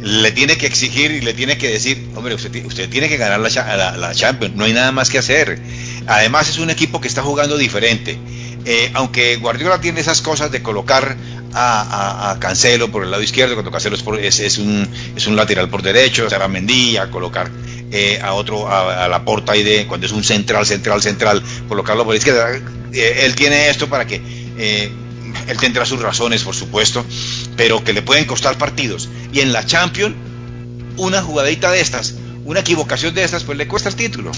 [0.00, 3.40] le tiene que exigir y le tiene que decir, hombre, usted, usted tiene que ganar
[3.40, 5.60] la, la- la Champions, no hay nada más que hacer.
[6.06, 8.18] Además es un equipo que está jugando diferente.
[8.66, 11.16] Eh, aunque Guardiola tiene esas cosas de colocar
[11.52, 14.88] a, a- a Cancelo por el lado izquierdo, cuando Cancelo es, por- es, es un,
[15.16, 17.50] es un lateral por derecho, a Mendy, a colocar
[17.94, 21.42] eh, a otro, a, a la porta ahí de, cuando es un central, central, central,
[21.68, 22.50] colocarlo por la izquierda.
[22.92, 24.20] Eh, él tiene esto para que
[24.58, 24.90] eh,
[25.48, 27.04] él tendrá sus razones, por supuesto,
[27.56, 29.08] pero que le pueden costar partidos.
[29.32, 30.14] Y en la Champions,
[30.96, 34.32] una jugadita de estas, una equivocación de estas, pues le cuesta el título.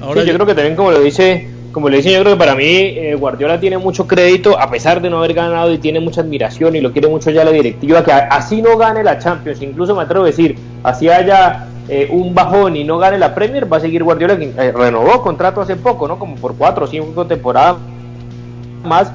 [0.00, 2.38] Ahora Sí, yo creo que también como lo dice, como le dicen, yo creo que
[2.38, 6.00] para mí eh, Guardiola tiene mucho crédito a pesar de no haber ganado y tiene
[6.00, 9.18] mucha admiración y lo quiere mucho ya la directiva que a- así no gane la
[9.18, 13.34] Champions, incluso me atrevo a decir, así haya eh, un bajón y no gane la
[13.34, 16.18] Premier, va a seguir Guardiola que eh, renovó contrato hace poco, ¿no?
[16.18, 17.76] Como por cuatro o cinco temporadas
[18.84, 19.10] más.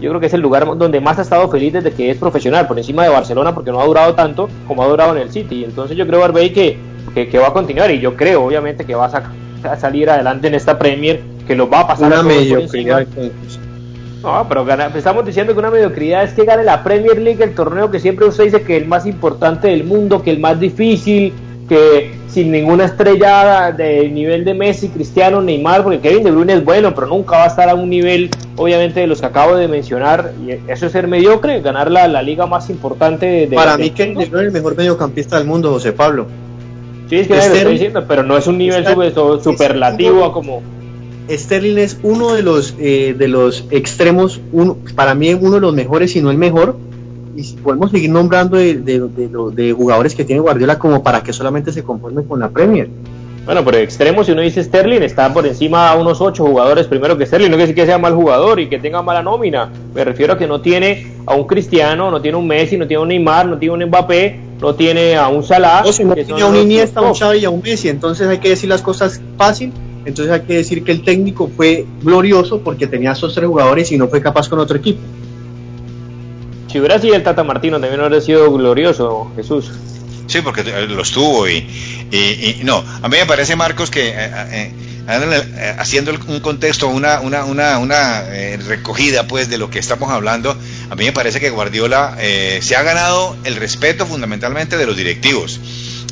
[0.00, 2.66] Yo creo que es el lugar donde más ha estado feliz desde que es profesional,
[2.66, 5.62] por encima de Barcelona, porque no ha durado tanto como ha durado en el City.
[5.64, 6.78] Entonces yo creo, Arbey, que,
[7.14, 10.46] que, que va a continuar y yo creo, obviamente, que va a, a salir adelante
[10.48, 13.06] en esta Premier, que lo va a pasar a Una por mediocridad.
[14.22, 17.54] No, pero gana- estamos diciendo que una mediocridad es que gane la Premier League, el
[17.54, 20.58] torneo que siempre usted dice que es el más importante del mundo, que el más
[20.60, 21.32] difícil,
[21.70, 26.64] que sin ninguna estrella de nivel de Messi, Cristiano, Neymar, porque Kevin De Bruyne es
[26.64, 29.68] bueno, pero nunca va a estar a un nivel, obviamente, de los que acabo de
[29.68, 30.32] mencionar.
[30.44, 33.92] Y eso es ser mediocre, ganar la, la liga más importante de, de- Para del
[33.92, 34.20] mí mundo.
[34.20, 36.26] De Bruyne es el mejor mediocampista del mundo, José Pablo.
[37.08, 38.84] Sí, es que nadie lo estoy diciendo, pero no es un nivel
[39.42, 40.62] superlativo a como...
[41.30, 45.72] Sterling es uno de los eh, de los extremos, uno, para mí uno de los
[45.72, 46.76] mejores, si no el mejor.
[47.36, 51.32] Y si podemos seguir nombrando de, de, de, jugadores que tiene Guardiola como para que
[51.32, 52.88] solamente se conforme con la Premier.
[53.44, 57.16] Bueno, pero extremo, si uno dice Sterling, está por encima a unos ocho jugadores primero
[57.16, 57.46] que Sterling.
[57.46, 59.70] No quiere decir que sea mal jugador y que tenga mala nómina.
[59.94, 63.02] Me refiero a que no tiene a un Cristiano, no tiene un Messi, no tiene
[63.02, 65.84] un Neymar, no tiene un Mbappé, no tiene a un Salah.
[65.90, 67.14] Si no tiene a un Iniesta, un.
[67.14, 69.72] Xavi y a un Messi, entonces hay que decir las cosas fácil.
[70.04, 73.90] Entonces hay que decir que el técnico fue glorioso porque tenía a esos tres jugadores
[73.92, 75.00] y no fue capaz con otro equipo.
[76.70, 79.70] Si hubiera sido el Tata Martino, también hubiera sido glorioso, Jesús.
[80.26, 81.56] Sí, porque los tuvo y,
[82.12, 84.12] y- no, a mí me parece Marcos que eh,
[84.52, 84.72] eh,
[85.08, 90.08] eh, haciendo un contexto, una, una, una, una eh, recogida pues de lo que estamos
[90.10, 90.56] hablando,
[90.88, 94.96] a mí me parece que Guardiola eh, se ha ganado el respeto fundamentalmente de los
[94.96, 95.58] directivos.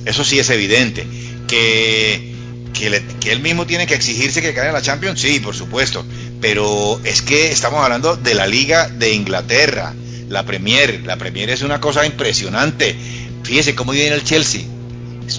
[0.05, 1.07] Eso sí es evidente.
[1.47, 2.35] Que,
[2.75, 6.05] que, le- que él mismo tiene que exigirse que gane la Champions, sí, por supuesto.
[6.41, 9.95] Pero es que estamos hablando de la Liga de Inglaterra,
[10.29, 11.03] la Premier.
[11.05, 12.95] La Premier es una cosa impresionante.
[13.43, 14.63] Fíjese cómo viene el Chelsea.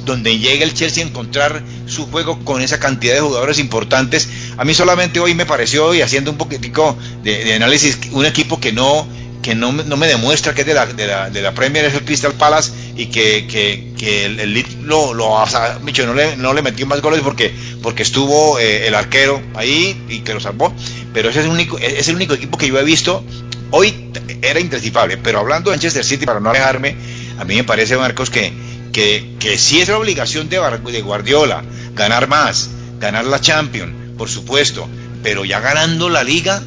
[0.05, 4.29] Donde llega el Chelsea a encontrar su juego con esa cantidad de jugadores importantes.
[4.57, 8.71] A mí solamente hoy me pareció, y haciendo un poquitico de, análisis, un equipo que
[8.71, 9.07] no
[9.41, 11.93] que no, no me demuestra que es de la, de la, de la Premier es
[11.93, 16.35] el Crystal Palace y que, que, que el, el lo, lo o sea, no, le,
[16.35, 20.41] no le metió más goles porque, porque estuvo eh, el arquero ahí y que lo
[20.41, 20.73] salvó.
[21.13, 23.23] Pero ese es el único, es el único equipo que yo he visto.
[23.71, 26.95] Hoy era indescifable, pero hablando de Manchester City, para no alejarme,
[27.37, 28.51] a mí me parece, Marcos, que,
[28.91, 30.59] que, que sí es la obligación de,
[30.91, 34.87] de Guardiola ganar más, ganar la Champions, por supuesto,
[35.23, 36.61] pero ya ganando la Liga,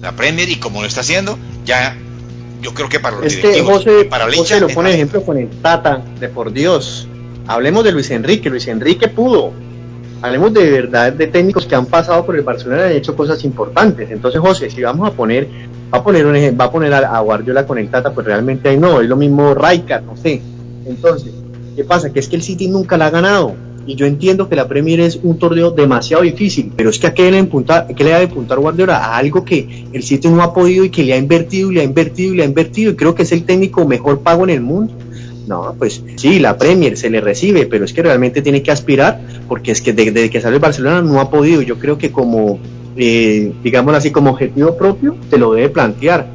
[0.00, 1.96] la Premier, y como lo está haciendo, ya
[2.64, 4.94] yo creo que para los Es que directivos, José, para el José hincha, lo pone
[4.94, 7.06] ejemplo con el Tata, de por Dios.
[7.46, 9.52] Hablemos de Luis Enrique, Luis Enrique pudo.
[10.22, 13.44] Hablemos de verdad de técnicos que han pasado por el Barcelona y han hecho cosas
[13.44, 14.10] importantes.
[14.10, 15.46] Entonces, José, si vamos a poner,
[15.92, 18.68] va a poner un ejem- va a poner a, Guardiola con el Tata, pues realmente
[18.68, 20.40] ahí no, es lo mismo Raikar, no sé.
[20.84, 21.32] Entonces,
[21.76, 22.12] ¿qué pasa?
[22.12, 23.54] Que es que el City nunca la ha ganado.
[23.86, 27.12] y yo entiendo que la Premier es un torneo demasiado difícil, pero es que a
[27.14, 30.54] qué le, impunta, qué le debe apuntar Guardiola a algo que el City no ha
[30.54, 32.96] podido y que le ha invertido y le ha invertido y le ha invertido y
[32.96, 34.94] creo que es el técnico mejor pago en el mundo.
[35.46, 39.20] No, pues sí, la Premier se le recibe, pero es que realmente tiene que aspirar
[39.46, 41.60] porque es que desde, que sale el Barcelona no ha podido.
[41.60, 42.58] Yo creo que como,
[42.96, 46.26] eh, digámoslo así, como objetivo propio, se lo debe plantear.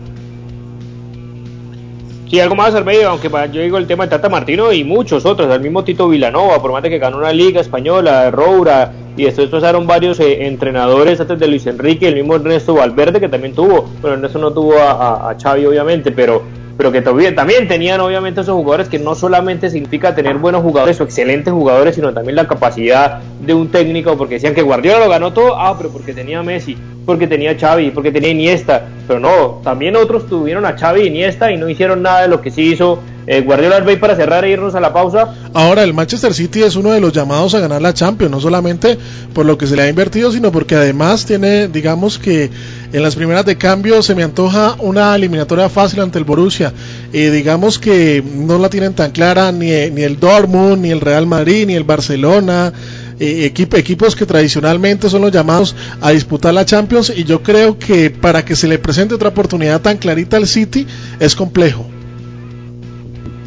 [2.29, 5.51] Sí, algo más, medio, aunque yo digo el tema de Tata Martino y muchos otros,
[5.51, 9.49] el mismo Tito Vilanova, por más de que ganó una liga española, Roura, y después
[9.49, 13.89] pasaron varios eh, entrenadores antes de Luis Enrique, el mismo Ernesto Valverde que también tuvo,
[14.01, 16.43] bueno, Ernesto no tuvo a, a Xavi obviamente, pero
[16.79, 21.03] pero que también tenían obviamente esos jugadores que no solamente significa tener buenos jugadores o
[21.03, 25.33] excelentes jugadores, sino también la capacidad de un técnico, porque decían que Guardiola lo ganó
[25.33, 29.97] todo, ah, pero porque tenía Messi, porque tenía Xavi, porque tenía Iniesta, pero no, también
[29.97, 32.99] otros tuvieron a Xavi y Iniesta y no hicieron nada de lo que sí hizo
[33.27, 35.35] eh, Guardiola Arbey para cerrar e irnos a la pausa.
[35.53, 38.97] Ahora, el Manchester City es uno de los llamados a ganar la Champions, no solamente
[39.33, 42.49] por lo que se le ha invertido, sino porque además tiene, digamos que
[42.91, 46.73] en las primeras de cambio se me antoja una eliminatoria fácil ante el Borussia.
[47.13, 51.27] y digamos que no la tienen tan clara ni, ni el Dortmund, ni el Real
[51.27, 52.73] Madrid, ni el Barcelona.
[53.19, 58.09] Eh, equipos que tradicionalmente son los llamados a disputar la Champions y yo creo que
[58.09, 60.87] para que se le presente otra oportunidad tan clarita al City
[61.19, 61.85] es complejo.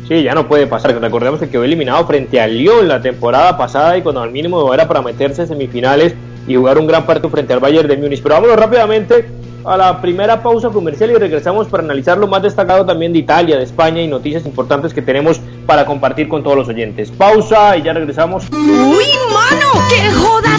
[0.09, 1.01] Sí, ya no puede pasar.
[1.01, 4.87] Recordemos que quedó eliminado frente al Lyon la temporada pasada y cuando al mínimo era
[4.87, 6.15] para meterse semifinales
[6.47, 8.23] y jugar un gran partido frente al Bayern de Múnich.
[8.23, 9.29] Pero vámonos rápidamente
[9.65, 13.57] a la primera pausa comercial y regresamos para analizar lo más destacado también de Italia,
[13.57, 17.11] de España y noticias importantes que tenemos para compartir con todos los oyentes.
[17.11, 18.45] Pausa y ya regresamos.
[18.53, 19.87] ¡Uy, mano!
[19.89, 20.59] ¡Qué joda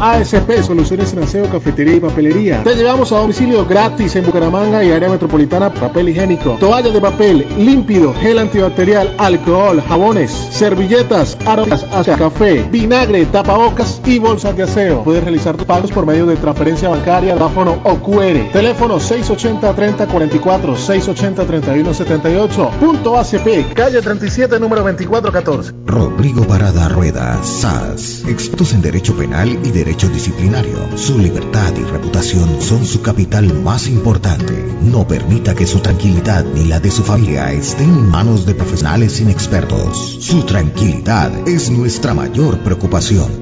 [0.00, 2.62] ASP, soluciones en aseo, cafetería y papelería.
[2.62, 7.46] Te llevamos a domicilio gratis en Bucaramanga y área metropolitana papel higiénico, toalla de papel,
[7.58, 15.04] límpido, gel antibacterial, alcohol, jabones, servilletas, aromas hacia café, vinagre, tapabocas y bolsas de aseo.
[15.04, 18.52] Puedes realizar tus pagos por medio de transferencia bancaria, teléfono o QR.
[18.52, 22.70] Teléfono 680-3044, 680-3178.
[22.78, 25.72] Punto ACP, calle 37, número 2414.
[25.86, 30.96] Rodrigo Parada Rueda, SAS, expertos en Derecho Penal y Derecho Disciplinario.
[30.96, 34.54] Su libertad y reputación son su capital más importante.
[34.82, 39.20] No permita que su tranquilidad ni la de su familia estén en manos de profesionales
[39.20, 40.18] inexpertos.
[40.20, 43.41] Su tranquilidad es nuestra mayor preocupación.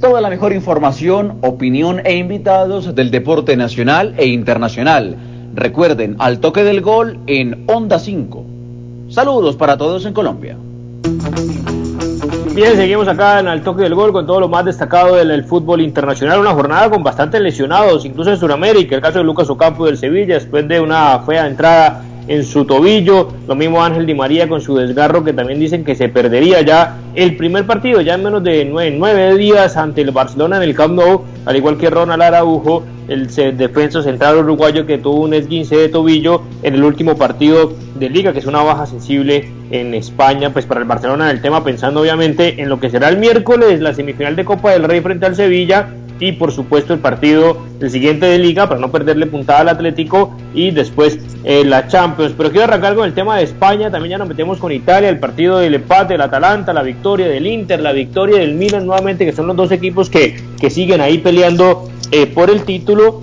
[0.00, 5.16] toda la mejor información, opinión e invitados del deporte nacional e internacional.
[5.54, 8.44] Recuerden, al toque del gol en Onda 5.
[9.08, 10.56] Saludos para todos en Colombia.
[12.54, 15.80] Bien, seguimos acá en el toque del gol con todo lo más destacado del, fútbol
[15.80, 16.40] internacional.
[16.40, 18.96] Una jornada con bastantes lesionados, incluso en Sudamérica.
[18.96, 23.28] El caso de Lucas Ocampo del Sevilla, después de una fea entrada en su tobillo,
[23.46, 26.96] lo mismo Ángel Di María con su desgarro que también dicen que se perdería ya
[27.14, 30.94] el primer partido, ya en menos de nueve, días ante el Barcelona en el Camp
[30.94, 35.88] Nou, al igual que Ronald Araujo, el defensa central uruguayo que tuvo un esguince de
[35.88, 40.66] tobillo en el último partido de liga, que es una baja sensible en España, pues
[40.66, 44.34] para el Barcelona el tema, pensando obviamente en lo que será el miércoles, la semifinal
[44.34, 45.88] de Copa del Rey frente al Sevilla
[46.18, 50.34] y por supuesto el partido el siguiente de liga para no perderle puntada al Atlético
[50.54, 52.34] y después eh, la Champions.
[52.36, 55.18] Pero quiero arrancar con el tema de España, también ya nos metemos con Italia, el
[55.18, 59.32] partido del empate del Atalanta, la victoria del Inter, la victoria del Milan nuevamente, que
[59.32, 63.20] son los dos equipos que, que siguen ahí peleando eh, por el título.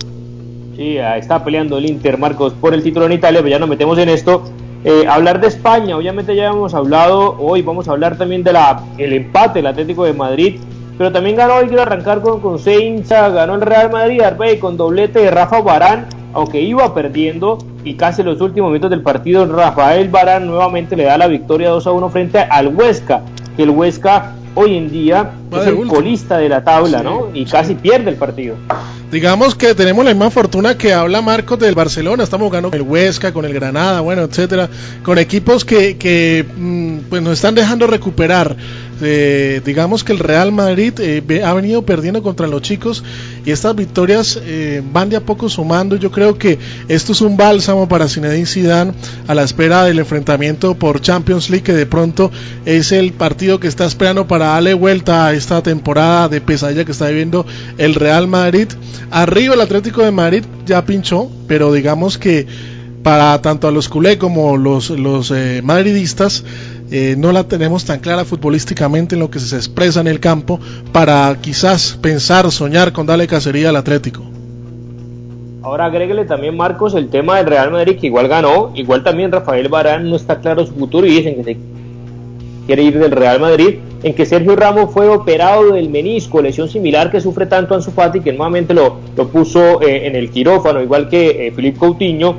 [0.76, 3.98] Sí, está peleando el Inter, Marcos, por el título en Italia, pero ya nos metemos
[3.98, 4.44] en esto.
[4.84, 8.82] Eh, hablar de España, obviamente ya hemos hablado, hoy vamos a hablar también de la
[8.98, 10.56] el empate del Atlético de Madrid
[10.96, 15.20] pero también ganó, y quiero arrancar con, con ganó el Real Madrid, Arbey, con doblete
[15.20, 20.08] de Rafa Barán, aunque iba perdiendo y casi en los últimos minutos del partido Rafael
[20.08, 23.22] Barán nuevamente le da la victoria 2 a 1 frente al Huesca,
[23.56, 27.28] que el Huesca hoy en día es el colista de la tabla, ¿no?
[27.34, 28.56] Y casi pierde el partido.
[29.10, 32.86] Digamos que tenemos la misma fortuna que habla Marcos del Barcelona, estamos jugando con el
[32.86, 34.68] Huesca, con el Granada, bueno, etcétera,
[35.04, 38.56] con equipos que, que mm, pues nos están dejando recuperar
[39.04, 43.04] eh, digamos que el Real Madrid eh, ha venido perdiendo contra los chicos
[43.44, 45.96] y estas victorias eh, van de a poco sumando.
[45.96, 48.92] Yo creo que esto es un bálsamo para Zinedine Zidane
[49.26, 52.30] a la espera del enfrentamiento por Champions League que de pronto
[52.64, 56.92] es el partido que está esperando para darle vuelta a esta temporada de pesadilla que
[56.92, 57.46] está viviendo
[57.78, 58.68] el Real Madrid.
[59.10, 62.46] Arriba el Atlético de Madrid ya pinchó, pero digamos que
[63.02, 65.32] para tanto a los culé como los, los
[65.62, 66.42] madridistas
[66.90, 70.60] eh, no la tenemos tan clara futbolísticamente en lo que se expresa en el campo
[70.92, 74.22] para quizás pensar, soñar con darle cacería al Atlético.
[75.62, 79.68] Ahora agréguele también Marcos el tema del Real Madrid que igual ganó, igual también Rafael
[79.68, 81.56] Barán no está claro su futuro y dicen que
[82.66, 87.10] quiere ir del Real Madrid, en que Sergio Ramos fue operado del menisco, lesión similar
[87.10, 91.08] que sufre tanto Ansu Fati que nuevamente lo, lo puso eh, en el quirófano, igual
[91.08, 92.36] que eh, Coutinho,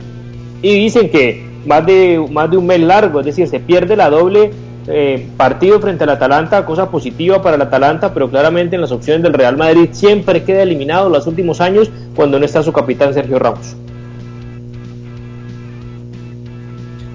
[0.62, 4.10] y dicen que más de, más de un mes largo, es decir, se pierde la
[4.10, 4.52] doble
[4.88, 9.24] eh, partido frente al Atalanta, cosa positiva para el Atalanta, pero claramente en las opciones
[9.24, 13.40] del Real Madrid siempre queda eliminado los últimos años cuando no está su capitán Sergio
[13.40, 13.76] Ramos.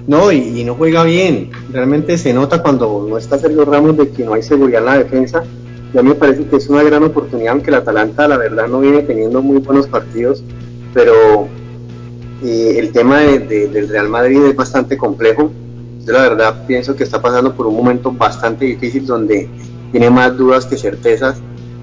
[0.07, 1.51] No, y, no juega bien.
[1.71, 4.97] Realmente se nota cuando no está Sergio Ramos de que no hay seguridad en la
[4.97, 5.43] defensa.
[5.93, 9.03] Ya me parece que es una gran oportunidad, aunque el Atalanta la verdad no viene
[9.03, 10.43] teniendo muy buenos partidos,
[10.93, 11.47] pero
[12.41, 15.51] el tema del Real Madrid es bastante complejo.
[16.05, 19.47] Yo la verdad pienso que está pasando por un momento bastante difícil donde
[19.91, 21.39] tiene más dudas que certezas.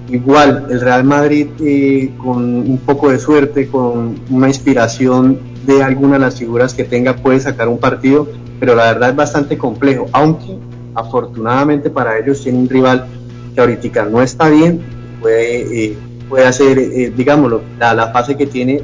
[0.09, 6.13] Igual, el Real Madrid eh, con un poco de suerte, con una inspiración de alguna
[6.13, 8.27] de las figuras que tenga, puede sacar un partido,
[8.59, 10.57] pero la verdad es bastante complejo, aunque
[10.95, 13.05] afortunadamente para ellos tiene un rival
[13.53, 14.81] que ahorita no está bien,
[15.21, 15.97] puede, eh,
[16.27, 18.81] puede hacer, eh, digámoslo, la fase que tiene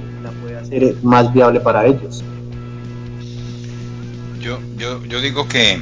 [0.79, 2.23] ser más viable para ellos.
[4.39, 5.79] Yo, yo, yo digo que,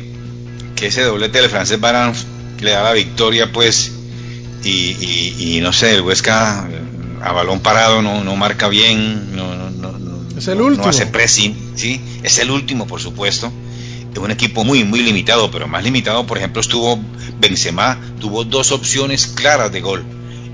[0.75, 2.13] que ese doblete del francés Barán
[2.61, 3.91] le da la victoria, pues,
[4.63, 6.69] y, y, no sé, el Huesca
[7.21, 10.85] a balón parado no, no marca bien, no, no, no, es el último.
[10.85, 12.01] no hace pressing, ¿sí?
[12.23, 13.51] es el último, por supuesto.
[14.13, 16.99] Es un equipo muy, muy limitado, pero más limitado, por ejemplo, estuvo
[17.39, 20.05] Benzema, tuvo dos opciones claras de gol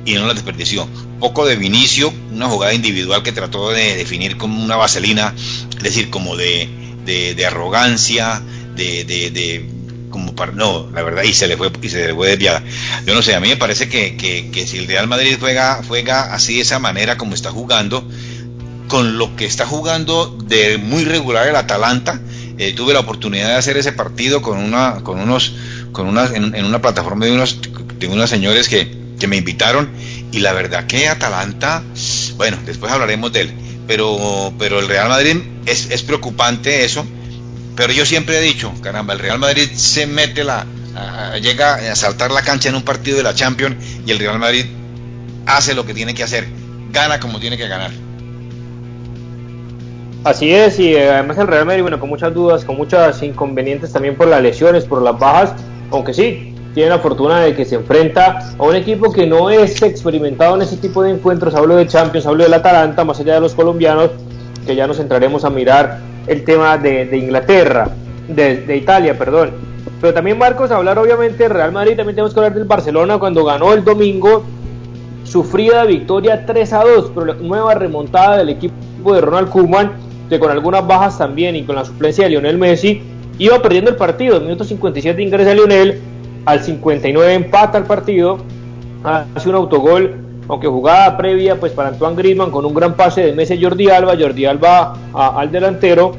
[0.09, 0.87] y no las desperdició
[1.19, 6.09] poco de Vinicio, una jugada individual que trató de definir como una vaselina, es decir,
[6.09, 6.69] como de,
[7.05, 8.41] de, arrogancia,
[8.75, 9.69] de, de,
[10.09, 12.63] como para, no, la verdad, y se le fue, y se le fue desviada.
[13.05, 16.33] Yo no sé, a mí me parece que, que, si el Real Madrid juega, juega
[16.33, 18.07] así de esa manera como está jugando,
[18.87, 22.19] con lo que está jugando de muy regular el Atalanta,
[22.57, 25.53] eh, tuve la oportunidad de hacer ese partido con una, con unos,
[25.91, 27.59] con una, en, en una plataforma de unos,
[27.99, 29.89] de unos señores que, que me invitaron.
[30.31, 31.83] Y la verdad que Atalanta,
[32.37, 33.53] bueno, después hablaremos de él,
[33.87, 37.05] pero, pero el Real Madrid es, es preocupante eso,
[37.75, 40.65] pero yo siempre he dicho, caramba, el Real Madrid se mete la,
[41.41, 44.65] llega a saltar la cancha en un partido de la Champions y el Real Madrid
[45.45, 46.47] hace lo que tiene que hacer,
[46.91, 47.91] gana como tiene que ganar.
[50.23, 53.93] Así es, y eh, además el Real Madrid, bueno, con muchas dudas, con muchas inconvenientes
[53.93, 55.53] también por las lesiones, por las bajas,
[55.91, 59.81] aunque sí, tiene la fortuna de que se enfrenta a un equipo que no es
[59.81, 61.55] experimentado en ese tipo de encuentros.
[61.55, 64.11] Hablo de Champions, hablo del Atalanta, más allá de los colombianos,
[64.65, 67.89] que ya nos entraremos a mirar el tema de, Inglaterra,
[68.27, 69.51] de, Italia, perdón.
[69.99, 73.43] Pero también, Marcos, hablar obviamente del Real Madrid, también tenemos que hablar del Barcelona cuando
[73.43, 74.43] ganó el domingo,
[75.23, 80.51] sufrida victoria 3 a 2, pero nueva remontada del equipo de Ronald Koeman que con
[80.51, 83.01] algunas bajas también y con la suplencia de Lionel Messi,
[83.39, 84.37] iba perdiendo el partido.
[84.37, 85.99] En minuto 57 ingresa Lionel,
[86.49, 88.39] al 59 empata el partido,
[89.03, 90.15] hace un autogol,
[90.47, 94.15] aunque jugada previa pues para Antoine Griezmann con un gran pase de Messi Jordi Alba,
[94.19, 96.13] Jordi Alba al delantero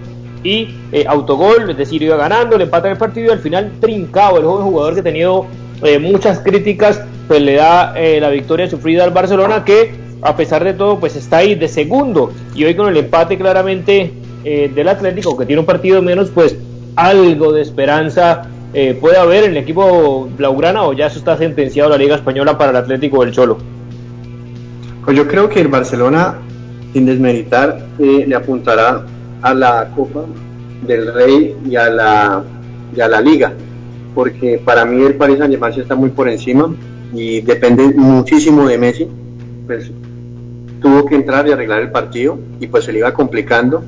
[0.45, 4.39] y eh, autogol, es decir, iba ganando, le empata el partido y al final trincado.
[4.39, 5.47] El joven jugador que ha tenido
[5.83, 10.63] eh, muchas críticas, pues le da eh, la victoria sufrida al Barcelona que a pesar
[10.63, 12.33] de todo pues está ahí de segundo.
[12.55, 16.57] Y hoy con el empate claramente del Atlético que tiene un partido menos pues
[16.97, 18.49] algo de esperanza
[19.01, 22.71] puede haber en el equipo blaugrana o ya eso está sentenciado la Liga Española para
[22.71, 23.59] el Atlético del Cholo.
[25.05, 26.39] Pues yo creo que el Barcelona
[26.93, 29.05] sin desmeritar le apuntará
[29.43, 30.25] a la Copa
[30.87, 32.45] del Rey y a la,
[32.95, 33.53] y la Liga,
[34.15, 36.75] porque para mí el Paris Saint Germain está muy por encima
[37.15, 39.09] y depende muchísimo de Messi,
[39.67, 39.91] pues
[40.81, 43.83] tuvo que entrar y arreglar el partido y pues se le iba complicando,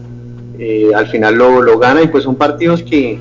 [0.59, 3.19] eh, al final lo, lo, gana y pues son partidos que,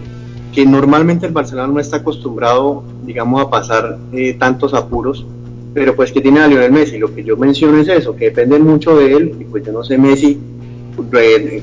[0.54, 5.26] que, normalmente el Barcelona no está acostumbrado, digamos, a pasar eh, tantos apuros,
[5.74, 8.60] pero pues que tiene a Lionel Messi, lo que yo menciono es eso, que depende
[8.60, 10.38] mucho de él y pues yo no sé Messi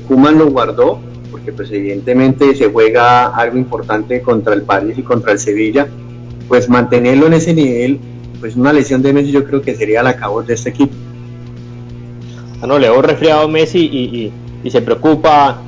[0.07, 0.99] Kuman lo guardó
[1.31, 5.87] porque pues evidentemente se juega algo importante contra el París y contra el Sevilla,
[6.47, 7.99] pues mantenerlo en ese nivel,
[8.39, 10.93] pues una lesión de Messi yo creo que sería la cabo de este equipo.
[12.61, 14.33] Ah, no, le ha resfriado Messi y,
[14.63, 15.61] y, se preocupa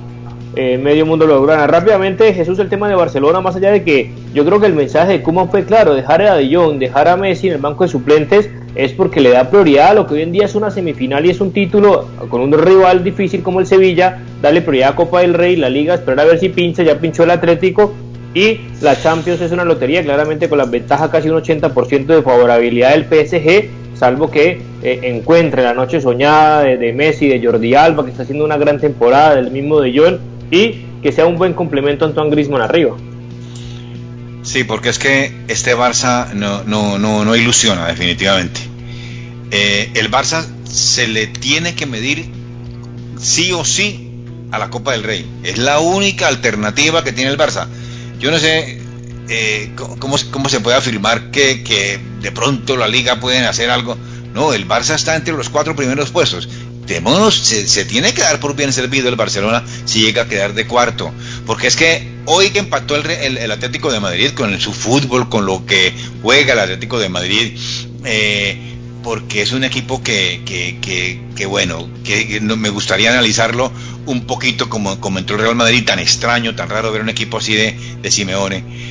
[0.56, 1.66] eh, medio mundo lo logra.
[1.68, 5.14] Rápidamente, Jesús, el tema de Barcelona, más allá de que yo creo que el mensaje
[5.14, 6.48] de Kuman fue claro, dejar a De
[6.78, 10.08] dejar a Messi en el banco de suplentes, es porque le da prioridad a lo
[10.08, 13.44] que hoy en día es una semifinal y es un título con un rival difícil
[13.44, 16.50] como el Sevilla, darle prioridad a Copa del Rey, la Liga, esperar a ver si
[16.50, 17.94] pincha, ya pinchó el Atlético
[18.34, 22.92] y la Champions es una lotería, claramente con la ventaja casi un 80% de favorabilidad
[22.92, 28.12] del PSG, salvo que eh, encuentre la noche soñada de, Messi, de Jordi Alba, que
[28.12, 29.92] está haciendo una gran temporada, del mismo de
[30.52, 32.96] y que sea un buen complemento a Antoine Griezmann arriba.
[34.44, 38.60] Sí, porque es que este Barça no, no, no, no ilusiona definitivamente.
[39.52, 42.30] Eh, el Barça se le tiene que medir
[43.18, 44.10] sí o sí
[44.52, 45.26] a la Copa del Rey.
[45.44, 47.68] Es la única alternativa que tiene el Barça.
[48.20, 48.80] Yo no sé
[49.30, 53.98] eh, cómo, cómo, se puede afirmar que, que, de pronto la liga pueden hacer algo.
[54.34, 56.50] No, el Barça está entre los cuatro primeros puestos
[57.32, 61.12] se, tiene que dar por bien servido el Barcelona si llega a quedar de cuarto.
[61.46, 65.46] Porque es que hoy que empató el, el, Atlético de Madrid con su fútbol, con
[65.46, 67.58] lo que juega el Atlético de Madrid,
[68.06, 68.58] eh,
[69.04, 73.72] porque es un equipo que, que, bueno, que, me gustaría analizarlo
[74.06, 77.38] un poquito como, como entró el Real Madrid, tan extraño, tan raro ver un equipo
[77.38, 78.91] así de, de Simeone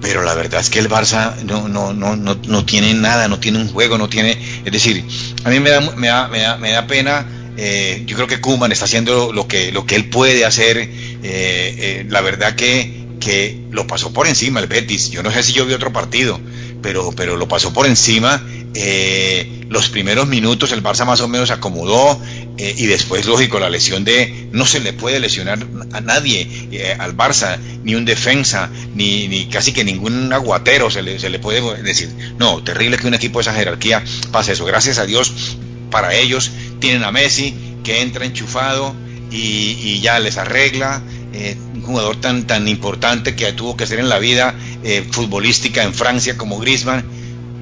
[0.00, 3.38] pero la verdad es que el Barça no, no, no, no, no tiene nada, no
[3.38, 5.04] tiene un juego, no tiene, es decir,
[5.44, 7.26] a mí me da, me da, me da, me da pena,
[7.56, 10.88] eh, yo creo que Kuman está haciendo lo que, lo que él puede hacer, eh,
[11.22, 15.52] eh, la verdad que, que lo pasó por encima el Betis, yo no sé si
[15.52, 16.40] yo vi otro partido,
[16.82, 18.42] pero, pero lo pasó por encima.
[18.74, 22.20] Eh, los primeros minutos el Barça más o menos acomodó
[22.56, 26.96] eh, y después, lógico, la lesión de no se le puede lesionar a nadie eh,
[26.98, 31.82] al Barça, ni un defensa, ni, casi que ningún aguatero se le, se le puede
[31.82, 32.10] decir.
[32.38, 34.64] No, terrible que un equipo de esa jerarquía pase eso.
[34.64, 35.56] Gracias a Dios
[35.90, 38.94] para ellos tienen a Messi que entra enchufado
[39.30, 41.02] y, y ya les arregla.
[41.32, 45.82] Eh, un jugador tan, tan importante que tuvo que ser en la vida eh, futbolística
[45.84, 47.04] en Francia como Griezmann.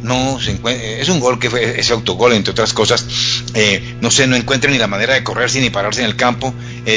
[0.02, 3.04] No se eh, es un gol que fue ese autogol, entre otras cosas.
[4.00, 6.54] no sé, no encuentra ni la manera de correrse ni pararse en el campo.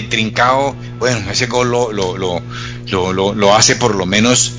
[0.10, 4.54] Trincao, bueno, ese gol lo, lo, lo, lo, hace por lo menos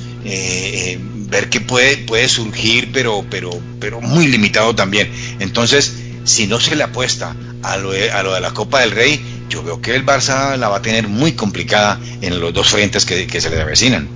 [1.33, 5.11] ver que puede, puede surgir, pero, pero, pero muy limitado también.
[5.39, 9.19] Entonces, si no se le apuesta a lo, a lo de la Copa del Rey,
[9.49, 13.05] yo veo que el Barça la va a tener muy complicada en los dos frentes
[13.05, 14.07] que, se le avecinan.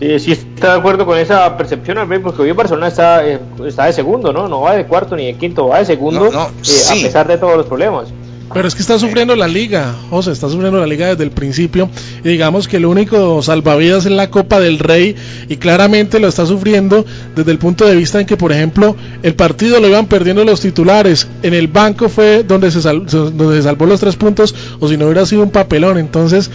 [0.00, 3.84] Sí, sí, está de acuerdo con esa percepción, porque hoy el Barcelona está, eh, está
[3.84, 4.48] de segundo, ¿no?
[4.48, 7.56] No va de cuarto ni de quinto, va de segundo, eh, a pesar de todos
[7.58, 8.08] los problemas.
[8.52, 11.88] Pero es que está sufriendo la liga, José, está sufriendo la liga desde el principio.
[12.24, 15.14] Y digamos que el único salvavidas es la Copa del Rey
[15.48, 17.04] y claramente lo está sufriendo
[17.36, 20.60] desde el punto de vista en que, por ejemplo, el partido lo iban perdiendo los
[20.60, 21.28] titulares.
[21.44, 25.04] En el banco fue donde se, donde se salvó los tres puntos o si no
[25.04, 25.98] hubiera sido un papelón.
[25.98, 26.50] Entonces,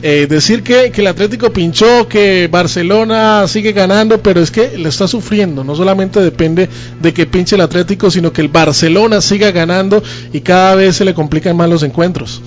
[0.00, 4.88] eh, decir que, que, el Atlético pinchó, que Barcelona sigue ganando, pero es que lo
[4.88, 5.64] está sufriendo.
[5.64, 6.68] No solamente depende
[7.00, 11.04] de que pinche el Atlético, sino que el Barcelona siga ganando y cada vez se
[11.04, 12.40] le complican más los encuentros.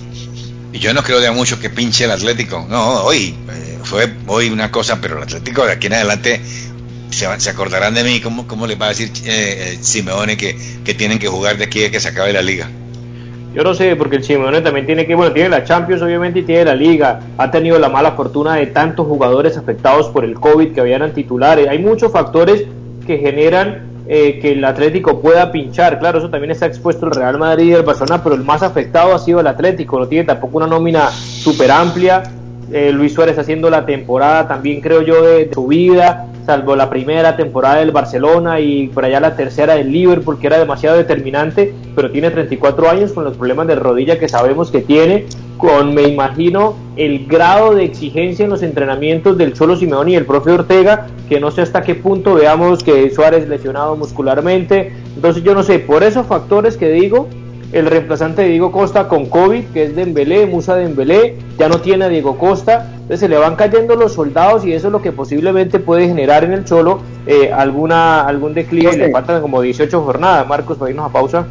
[0.72, 2.66] Y yo no creo de mucho que pinche el Atlético.
[2.70, 6.40] No, hoy eh, fue hoy una cosa, pero el Atlético de aquí en adelante
[7.10, 8.20] se, se acordarán de mí.
[8.20, 11.84] ¿Cómo, cómo les va a decir eh, Simeone que, que tienen que jugar de aquí
[11.84, 12.70] a que se acabe la liga?
[13.54, 16.42] Yo no sé, porque el Simeone también tiene que, bueno, tiene la Champions obviamente y
[16.42, 17.20] tiene la Liga.
[17.36, 21.68] Ha tenido la mala fortuna de tantos jugadores afectados por el COVID que habían titulares.
[21.68, 22.64] Hay muchos factores
[23.06, 25.98] que generan eh, que el Atlético pueda pinchar.
[25.98, 29.14] Claro, eso también está expuesto el Real Madrid y el Barcelona, pero el más afectado
[29.14, 29.98] ha sido el Atlético.
[29.98, 32.22] No tiene tampoco una nómina súper amplia.
[32.72, 36.90] Eh, Luis Suárez haciendo la temporada también creo yo de, de, su vida, salvo la
[36.90, 41.74] primera temporada del Barcelona y por allá la tercera del Liverpool que era demasiado determinante,
[41.94, 45.26] pero tiene 34 años con los problemas de rodilla que sabemos que tiene,
[45.58, 50.26] con me imagino el grado de exigencia en los entrenamientos del Cholo Simeone y el
[50.26, 55.54] profe Ortega, que no sé hasta qué punto veamos que Suárez lesionado muscularmente, entonces yo
[55.54, 57.28] no sé, por esos factores que digo,
[57.72, 62.04] el reemplazante de Diego Costa con COVID, que es Dembélé, Musa Dembélé, ya no tiene
[62.04, 65.10] a Diego Costa, entonces se le van cayendo los soldados y eso es lo que
[65.10, 70.02] posiblemente puede generar en el Cholo eh, alguna algún declive y le faltan como 18
[70.02, 70.46] jornadas.
[70.46, 71.46] Marcos, para irnos a pausa.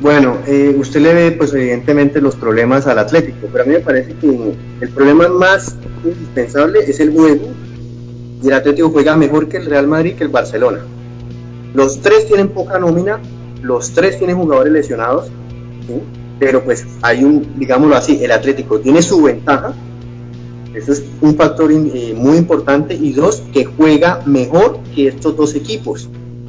[0.00, 3.80] Bueno, eh, usted le ve pues evidentemente los problemas al Atlético, pero a mí me
[3.80, 7.48] parece que el problema más indispensable es el juego
[8.42, 10.80] y el Atlético juega mejor que el Real Madrid que el Barcelona.
[11.72, 13.18] Los tres tienen poca nómina,
[13.64, 15.26] los tres tienen jugadores lesionados,
[15.86, 15.94] ¿sí?
[16.38, 19.72] pero pues hay un, digámoslo así, el Atlético tiene su ventaja,
[20.74, 25.54] eso es un factor eh, muy importante, y dos, que juega mejor que estos dos
[25.54, 26.08] equipos.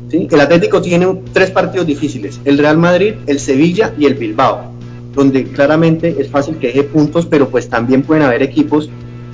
[0.10, 0.28] ¿sí?
[0.30, 4.72] El Atlético tiene tres partidos difíciles, el Real Madrid, el Sevilla y el Bilbao,
[5.14, 8.90] donde claramente es fácil que deje puntos, pero pues también pueden haber equipos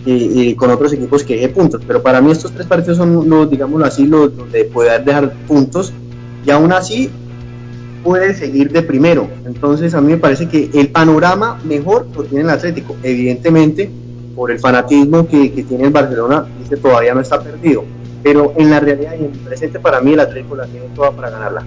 [0.05, 1.81] eh, con otros equipos que deje puntos.
[1.87, 5.93] Pero para mí estos tres partidos son los, digámoslo así, los donde puede dejar puntos,
[6.45, 7.09] y aún así
[8.03, 9.27] puede seguir de primero.
[9.45, 12.95] Entonces a mí me parece que el panorama mejor lo tiene el Atlético.
[13.03, 13.89] Evidentemente,
[14.35, 17.83] por el fanatismo que, que tiene el Barcelona, dice todavía no está perdido.
[18.23, 21.11] Pero en la realidad y en el presente para mí el Atlético la tiene toda
[21.11, 21.63] para ganarla.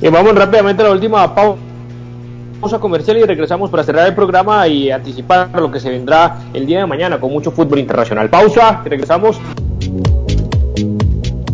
[0.00, 4.90] Y vamos rápidamente a la última pausa comercial y regresamos para cerrar el programa y
[4.90, 8.28] anticipar lo que se vendrá el día de mañana con mucho fútbol internacional.
[8.28, 9.40] Pausa y regresamos.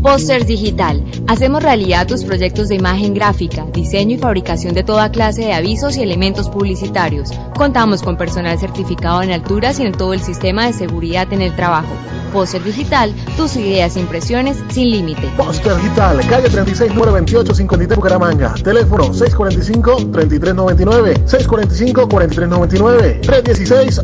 [0.02, 1.04] Póster Digital.
[1.28, 5.96] Hacemos realidad tus proyectos de imagen gráfica, diseño y fabricación de toda clase de avisos
[5.96, 7.30] y elementos publicitarios.
[7.54, 11.54] Contamos con personal certificado en alturas y en todo el sistema de seguridad en el
[11.54, 11.94] trabajo.
[12.32, 15.28] Póster Digital, tus ideas e impresiones sin límite.
[15.36, 18.54] Póster Digital, calle 36, número 28, 53 Bucaramanga.
[18.54, 23.20] Teléfono 645-3399, 645-4399,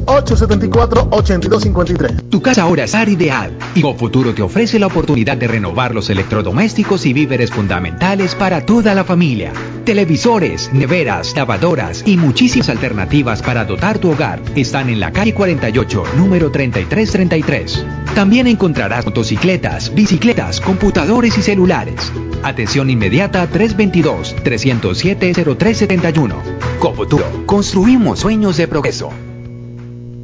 [0.06, 2.28] 316-874-8253.
[2.28, 7.06] Tu casa ahora es ideal y Futuro te ofrece la oportunidad de renovar los electrodomésticos
[7.06, 9.52] y víveres fundamentales para toda la familia.
[9.84, 16.04] Televisores, neveras, lavadoras y muchísimas alternativas para dotar tu hogar están en la calle 48,
[16.16, 17.84] número 3333.
[18.14, 22.12] También encontrarás motocicletas, bicicletas, computadores y celulares.
[22.42, 26.34] Atención inmediata 322-307-0371.
[26.78, 29.10] Cofuturo, construimos sueños de progreso.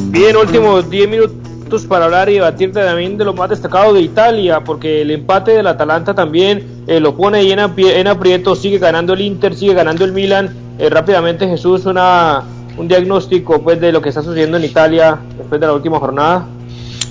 [0.10, 4.64] Bien, últimos 10 minutos para hablar y debatir también de lo más destacado de Italia,
[4.64, 9.22] porque el empate del Atalanta también eh, lo pone en, en, aprieto, sigue ganando el
[9.22, 10.56] Inter, sigue ganando el Milan.
[10.78, 12.44] Eh, rápidamente Jesús, una,
[12.78, 16.48] un diagnóstico pues de lo que está sucediendo en Italia después de la última jornada.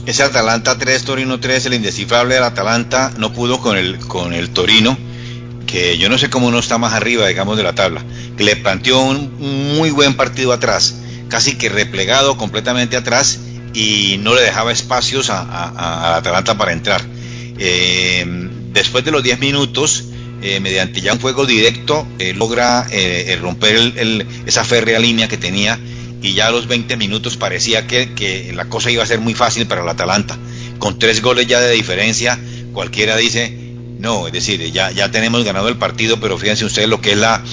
[0.07, 4.51] Ese Atalanta 3, Torino 3, el indescifrable del Atalanta no pudo con el, con el
[4.51, 4.99] Torino,
[5.67, 8.05] que yo no sé cómo no está más arriba, digamos, de la tabla,
[8.37, 10.97] que le planteó un muy buen partido atrás,
[11.29, 13.41] casi que replegado completamente atrás
[13.73, 17.03] y no le dejaba espacios a, a, a Atalanta para entrar.
[17.59, 18.25] Eh,
[18.73, 20.05] después de los 10 minutos,
[20.43, 22.87] eh, mediante ya un juego directo, eh, logra
[23.41, 25.79] romper el, esa férrea línea que tenía
[26.25, 29.35] y ya a los 20 minutos parecía que, que, la cosa iba a ser muy
[29.35, 30.39] fácil para el Atalanta.
[30.79, 32.41] Con tres goles ya de diferencia,
[32.73, 33.55] cualquiera dice,
[33.99, 37.19] No, es decir, ya, ya tenemos ganado el partido, pero fíjense ustedes lo que es
[37.19, 37.45] la,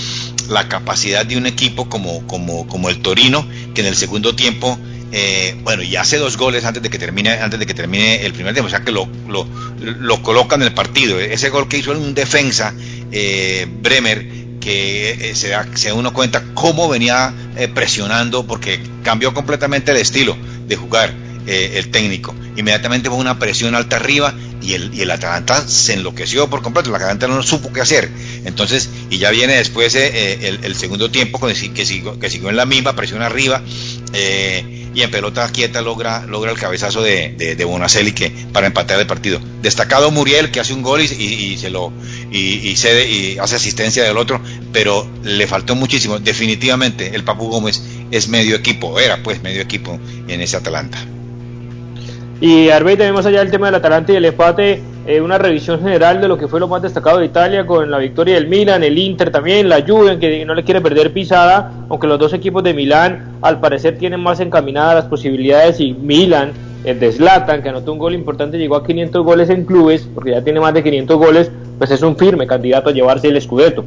[0.48, 3.46] la capacidad de un equipo como, como, como el Torino,
[3.76, 4.80] que en el segundo tiempo
[5.14, 8.32] eh, bueno, y hace dos goles antes de que termine, antes de que termine el
[8.32, 9.46] primer tiempo, o sea que lo, lo,
[9.82, 11.20] lo coloca en el partido.
[11.20, 12.74] Ese gol que hizo en un defensa,
[13.12, 14.26] eh, Bremer,
[14.62, 19.92] que eh, se, da, se da uno cuenta cómo venía eh, presionando, porque cambió completamente
[19.92, 20.38] el estilo
[20.68, 21.14] de jugar
[21.48, 22.36] eh, el técnico.
[22.56, 26.90] Inmediatamente fue una presión alta arriba y el, y el Atalanta se enloqueció por completo.
[26.90, 28.10] El Atalanta no supo qué hacer.
[28.46, 32.50] Entonces, y ya viene después eh, el, el, segundo tiempo que, que, siguió, que siguió
[32.50, 33.62] en la misma presión arriba.
[34.14, 39.00] Eh, y en pelota quieta logra, logra el cabezazo de, de, de que, para empatar
[39.00, 39.40] el partido.
[39.62, 41.94] Destacado Muriel que hace un gol y, y, y se lo
[42.32, 44.42] y, y, cede y hace asistencia del otro,
[44.74, 46.20] pero le faltó muchísimo.
[46.20, 47.82] Definitivamente el Papu Gómez
[48.12, 50.98] es medio equipo, era pues medio equipo en ese Atalanta.
[52.42, 54.82] Y Arbey, también más allá del tema del Atalanta y el empate,
[55.12, 57.98] eh, una revisión general de lo que fue lo más destacado de Italia con la
[57.98, 62.08] victoria del Milan, el Inter también, la Juve, que no le quiere perder pisada, aunque
[62.08, 66.54] los dos equipos de Milán al parecer tienen más encaminadas las posibilidades y Milan,
[66.86, 70.32] el de Zlatan, que anotó un gol importante, llegó a 500 goles en clubes, porque
[70.32, 73.84] ya tiene más de 500 goles, pues es un firme candidato a llevarse el Scudetto.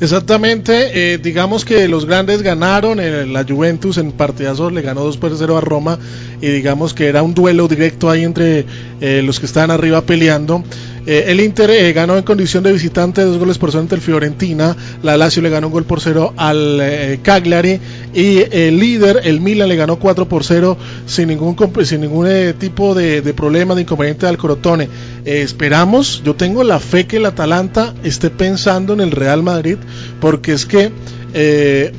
[0.00, 5.16] Exactamente, eh, digamos que los grandes ganaron, eh, la Juventus en partidazos le ganó 2
[5.18, 5.98] por 0 a Roma
[6.40, 8.66] y digamos que era un duelo directo ahí entre
[9.00, 10.64] eh, los que estaban arriba peleando.
[11.06, 14.00] Eh, el Inter eh, ganó en condición de visitante dos goles por cero ante el
[14.00, 17.78] Fiorentina, la Lazio le ganó un gol por cero al eh, Cagliari
[18.14, 22.28] y el líder, el Milan, le ganó 4 por 0 sin ningún, sin ningún
[22.58, 24.88] tipo de, de, problema, de inconveniente al Crotone.
[25.24, 29.76] esperamos, yo tengo la fe que el Atalanta esté pensando en el Real Madrid,
[30.20, 30.92] porque es que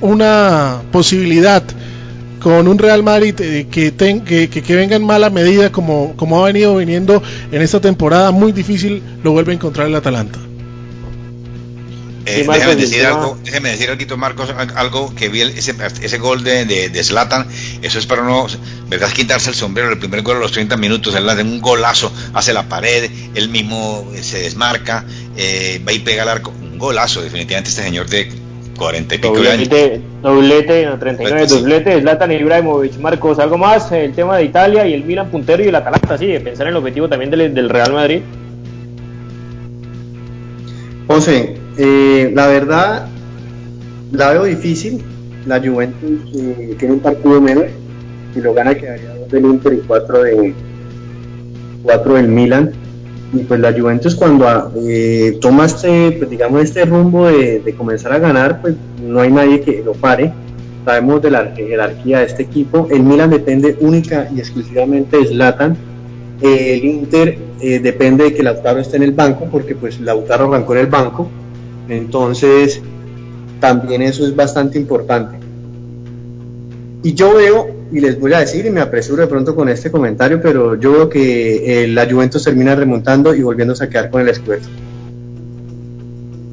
[0.02, 1.64] una posibilidad
[2.46, 6.16] con un Real Madrid eh, que, ten, que, que, que, venga en mala medida como,
[6.16, 10.38] como ha venido viniendo en esta temporada, muy difícil lo vuelve a encontrar el Atalanta.
[12.28, 15.74] Eh, sí, déjeme, decir algo, déjeme decir algo, Marcos, algo que vi el, ese,
[16.04, 17.48] ese gol de, de, de Zlatan,
[17.82, 18.46] eso es para no,
[18.90, 22.14] verdad, quitarse el sombrero, el primer gol a los 30 minutos, él hace un golazo,
[22.36, 25.04] hace la pared, él mismo se desmarca,
[25.36, 28.45] eh, va y pega al arco, un golazo, definitivamente este señor de
[28.78, 30.02] 40 y pico doblete, de años.
[30.22, 31.56] Doblete, no, 39, sí.
[31.56, 32.98] doblete, Zlatan Ibrahimovic.
[33.00, 33.92] Marcos, ¿algo más?
[33.92, 36.72] El tema de Italia y el Milan puntero y el Atalanta, sí, de pensar en
[36.72, 38.22] el objetivo también del, del Real Madrid.
[41.08, 43.08] José, eh, la verdad,
[44.12, 45.04] la veo difícil.
[45.46, 47.66] La Juventus eh, tiene un partido menos
[48.36, 50.54] y lo gana quedaría dos del Inter y cuatro de
[51.84, 52.72] cuatro del Milan
[53.36, 58.14] y pues la Juventus cuando eh, toma este, pues digamos, este rumbo de, de, comenzar
[58.14, 60.34] a ganar, pues no hay nadie que lo pare.
[60.86, 62.88] Sabemos de la jerarquía de este equipo.
[62.92, 65.76] El Milan depende única y exclusivamente de Zlatan.
[66.42, 70.46] Eh, el Inter eh, depende de que Lautaro esté en el banco, porque pues Lautaro
[70.46, 71.28] arrancó en el banco.
[71.90, 72.82] Entonces,
[73.60, 75.38] también eso es bastante importante.
[77.04, 79.92] Y yo veo y les voy a decir, y me apresuro de pronto con este
[79.92, 84.22] comentario, pero yo veo que eh, la Juventus termina remontando y volviéndose a quedar con
[84.22, 84.58] el escudo.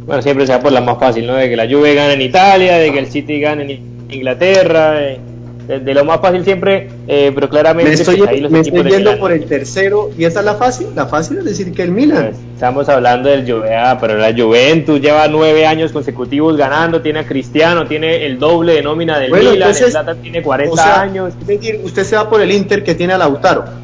[0.07, 1.35] Bueno, siempre sea por la más fácil, ¿no?
[1.35, 5.19] De que la Juve gane en Italia, de que el City gane en Inglaterra, de,
[5.67, 8.61] de, de lo más fácil siempre, eh, pero claramente me estoy, pues, ahí los me
[8.61, 11.83] estoy yendo por el tercero y esa es la fácil, la fácil es decir que
[11.83, 12.31] el Milan.
[12.31, 17.21] Pues, estamos hablando del Juve, ah, pero la Juventus lleva nueve años consecutivos ganando, tiene
[17.21, 20.73] a Cristiano, tiene el doble de nómina del bueno, Milan, entonces, el Plata tiene 40
[20.73, 21.35] o sea, años.
[21.41, 23.82] Es decir, usted se va por el Inter que tiene a Lautaro.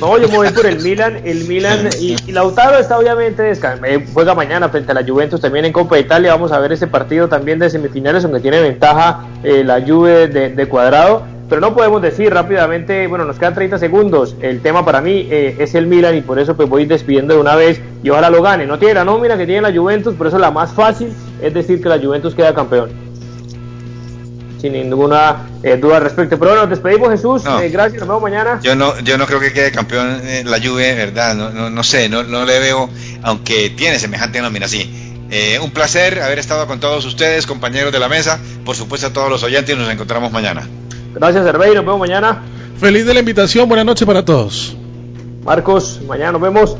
[0.00, 4.34] No, yo me voy por el Milan, el Milan y, Lautaro está obviamente eh, juega
[4.34, 7.28] mañana frente a la Juventus también en Copa de Italia, vamos a ver ese partido
[7.28, 12.02] también de semifinales donde tiene ventaja eh, la Juve de, de, cuadrado, pero no podemos
[12.02, 16.14] decir rápidamente, bueno, nos quedan 30 segundos, el tema para mí eh, es el Milan
[16.16, 18.94] y por eso pues voy despidiendo de una vez y ojalá lo gane, no tiene
[18.94, 21.10] la nómina que tiene la Juventus, por eso la más fácil
[21.40, 23.05] es decir que la Juventus queda campeón
[24.58, 26.38] sin ninguna eh, duda al respecto.
[26.38, 28.60] Pero bueno, nos despedimos Jesús, no, eh, gracias, nos vemos mañana.
[28.62, 32.08] Yo no, yo no creo que quede campeón la Juve, verdad, no, no, no sé,
[32.08, 32.88] no, no, le veo,
[33.22, 35.02] aunque tiene semejante nómina, sí.
[35.30, 39.12] Eh, un placer haber estado con todos ustedes, compañeros de la mesa, por supuesto a
[39.12, 40.68] todos los oyentes, nos encontramos mañana.
[41.14, 42.42] Gracias, Hervey, nos vemos mañana.
[42.78, 44.76] Feliz de la invitación, buenas noches para todos.
[45.44, 46.76] Marcos, mañana nos vemos.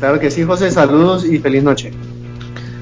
[0.00, 1.92] Claro que sí, José, saludos y feliz noche.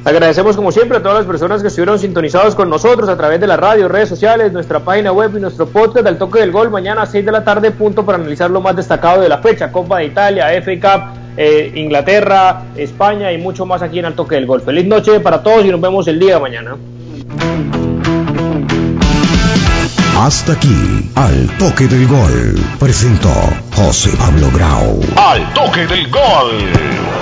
[0.07, 3.49] Agradecemos como siempre a todas las personas que estuvieron sintonizados con nosotros a través de
[3.49, 7.03] la radio, redes sociales, nuestra página web y nuestro podcast del toque del gol mañana
[7.03, 9.99] a 6 de la tarde punto para analizar lo más destacado de la fecha, Copa
[9.99, 14.47] de Italia, FA Cup, eh, Inglaterra, España y mucho más aquí en el toque del
[14.47, 14.63] gol.
[14.63, 16.77] Feliz noche para todos y nos vemos el día de mañana.
[20.21, 23.33] Hasta aquí, al toque del gol, presentó
[23.75, 25.01] José Pablo Grau.
[25.17, 27.16] Al toque del gol.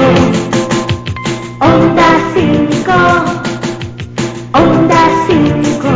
[0.00, 0.14] Onda
[2.32, 2.92] 5,
[4.54, 5.88] Onda 5,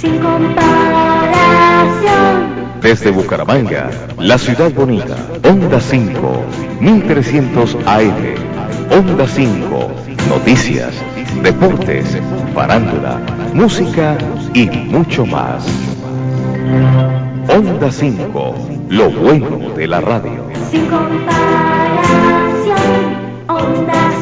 [0.00, 1.10] sin comparación.
[2.80, 3.90] Desde Bucaramanga,
[4.20, 6.44] la ciudad bonita, Onda 5,
[6.78, 8.34] 1300 AM,
[8.88, 9.90] Onda 5,
[10.28, 10.94] noticias,
[11.42, 12.16] deportes,
[12.54, 13.18] farándula,
[13.52, 14.16] música
[14.54, 15.66] y mucho más.
[17.48, 18.54] Onda 5,
[18.90, 20.44] lo bueno de la radio.
[20.70, 22.33] Sin comparación.
[23.48, 24.13] Onda.